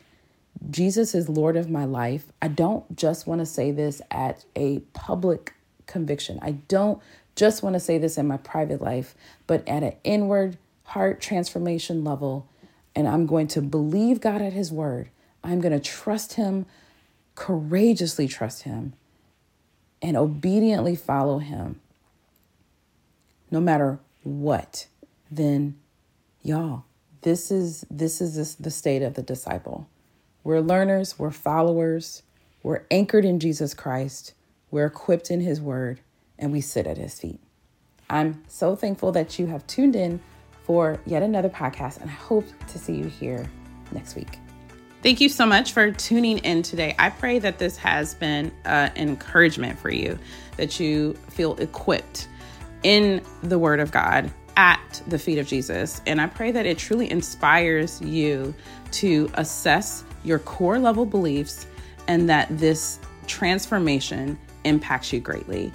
Jesus 0.71 1.15
is 1.15 1.29
Lord 1.29 1.57
of 1.57 1.71
my 1.71 1.85
life, 1.85 2.25
I 2.43 2.49
don't 2.49 2.97
just 2.97 3.27
want 3.27 3.41
to 3.41 3.47
say 3.47 3.71
this 3.71 4.03
at 4.11 4.45
a 4.57 4.81
public 4.93 5.55
conviction. 5.87 6.39
I 6.43 6.53
don't 6.53 7.01
just 7.37 7.63
want 7.63 7.75
to 7.75 7.81
say 7.81 7.99
this 7.99 8.19
in 8.19 8.27
my 8.27 8.39
private 8.39 8.81
life, 8.81 9.15
but 9.47 9.67
at 9.69 9.83
an 9.83 9.95
inward 10.03 10.59
heart 10.87 11.21
transformation 11.21 12.05
level. 12.05 12.49
And 12.95 13.07
I'm 13.07 13.27
going 13.27 13.49
to 13.49 13.63
believe 13.63 14.21
God 14.21 14.41
at 14.43 14.53
His 14.53 14.73
word. 14.73 15.11
I'm 15.45 15.61
going 15.61 15.73
to 15.73 15.81
trust 15.81 16.35
Him, 16.35 16.67
courageously 17.35 18.29
trust 18.29 18.63
Him, 18.63 18.95
and 20.03 20.17
obediently 20.17 20.97
follow 20.97 21.39
Him. 21.39 21.81
no 23.51 23.61
matter 23.61 23.99
what, 24.23 24.87
then 25.31 25.77
y'all, 26.43 26.85
this 27.23 27.51
is 27.51 27.85
this 27.91 28.21
is 28.21 28.37
this, 28.37 28.55
the 28.55 28.71
state 28.71 29.03
of 29.03 29.15
the 29.15 29.23
disciple. 29.23 29.89
We're 30.45 30.61
learners, 30.61 31.19
we're 31.19 31.31
followers, 31.31 32.23
we're 32.63 32.85
anchored 32.91 33.25
in 33.25 33.41
Jesus 33.41 33.75
Christ, 33.75 34.33
we're 34.71 34.87
equipped 34.87 35.31
in 35.31 35.41
his 35.41 35.61
word, 35.61 36.01
and 36.39 36.53
we 36.53 36.61
sit 36.61 36.87
at 36.87 36.99
his 36.99 37.19
feet. 37.19 37.41
I'm 38.09 38.45
so 38.49 38.77
thankful 38.77 39.13
that 39.13 39.39
you 39.39 39.47
have 39.47 39.67
tuned 39.67 39.97
in 39.97 40.21
for 40.67 41.01
yet 41.07 41.23
another 41.23 41.49
podcast, 41.49 42.01
and 42.01 42.11
I 42.11 42.15
hope 42.15 42.45
to 42.67 42.79
see 42.79 42.95
you 42.95 43.05
here 43.05 43.49
next 43.93 44.17
week. 44.17 44.39
Thank 45.03 45.21
you 45.21 45.29
so 45.29 45.47
much 45.47 45.73
for 45.73 45.93
tuning 45.93 46.39
in 46.39 46.63
today. 46.63 46.97
I 46.99 47.11
pray 47.11 47.39
that 47.39 47.59
this 47.59 47.77
has 47.77 48.17
been 48.17 48.51
uh, 48.65 48.91
an 48.97 49.09
encouragement 49.11 49.79
for 49.79 49.91
you, 49.91 50.19
that 50.57 50.81
you 50.81 51.15
feel 51.29 51.55
equipped 51.57 52.27
in 52.83 53.23
the 53.45 53.59
Word 53.59 53.79
of 53.79 53.93
God 53.93 54.33
at 54.57 55.03
the 55.07 55.19
feet 55.19 55.39
of 55.39 55.47
Jesus. 55.47 56.01
And 56.07 56.21
I 56.21 56.27
pray 56.27 56.51
that 56.51 56.67
it 56.67 56.79
truly 56.79 57.09
inspires 57.09 58.01
you 58.03 58.53
to 58.93 59.31
assess 59.35 60.03
your 60.25 60.41
core 60.41 60.81
level 60.81 61.07
beliefs 61.07 61.67
and 62.09 62.29
that 62.29 62.49
this 62.59 62.99
transformation 63.29 64.37
impacts 64.65 65.13
you 65.13 65.21
greatly. 65.21 65.73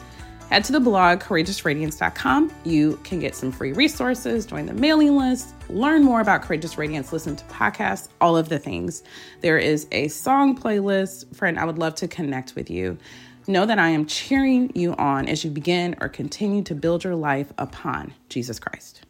Head 0.52 0.66
to 0.66 0.74
the 0.74 0.82
blog 0.82 1.22
courageousradiance.com. 1.22 2.52
You 2.66 3.00
can 3.06 3.20
get 3.20 3.36
some 3.36 3.54
free 3.54 3.72
resources, 3.72 4.46
join 4.46 4.66
the 4.66 4.74
mailing 4.74 5.16
list, 5.16 5.56
learn 5.70 6.04
more 6.04 6.20
about 6.20 6.42
Courageous 6.42 6.78
Radiance, 6.78 7.14
listen 7.14 7.38
to 7.38 7.46
podcasts, 7.46 8.10
all 8.20 8.36
of 8.36 8.50
the 8.50 8.60
things. 8.60 9.02
There 9.40 9.58
is 9.58 9.88
a 9.94 10.10
song 10.10 10.58
playlist. 10.58 11.34
Friend, 11.34 11.58
I 11.58 11.64
would 11.64 11.78
love 11.78 11.96
to 11.96 12.08
connect 12.10 12.56
with 12.56 12.70
you. 12.70 12.98
Know 13.48 13.66
that 13.66 13.80
I 13.80 13.88
am 13.92 14.06
cheering 14.06 14.74
you 14.76 14.94
on 14.96 15.30
as 15.30 15.46
you 15.46 15.52
begin 15.52 15.96
or 16.02 16.10
continue 16.10 16.64
to 16.64 16.76
build 16.76 17.06
your 17.06 17.16
life 17.16 17.54
upon 17.58 18.14
Jesus 18.28 18.60
Christ. 18.60 19.06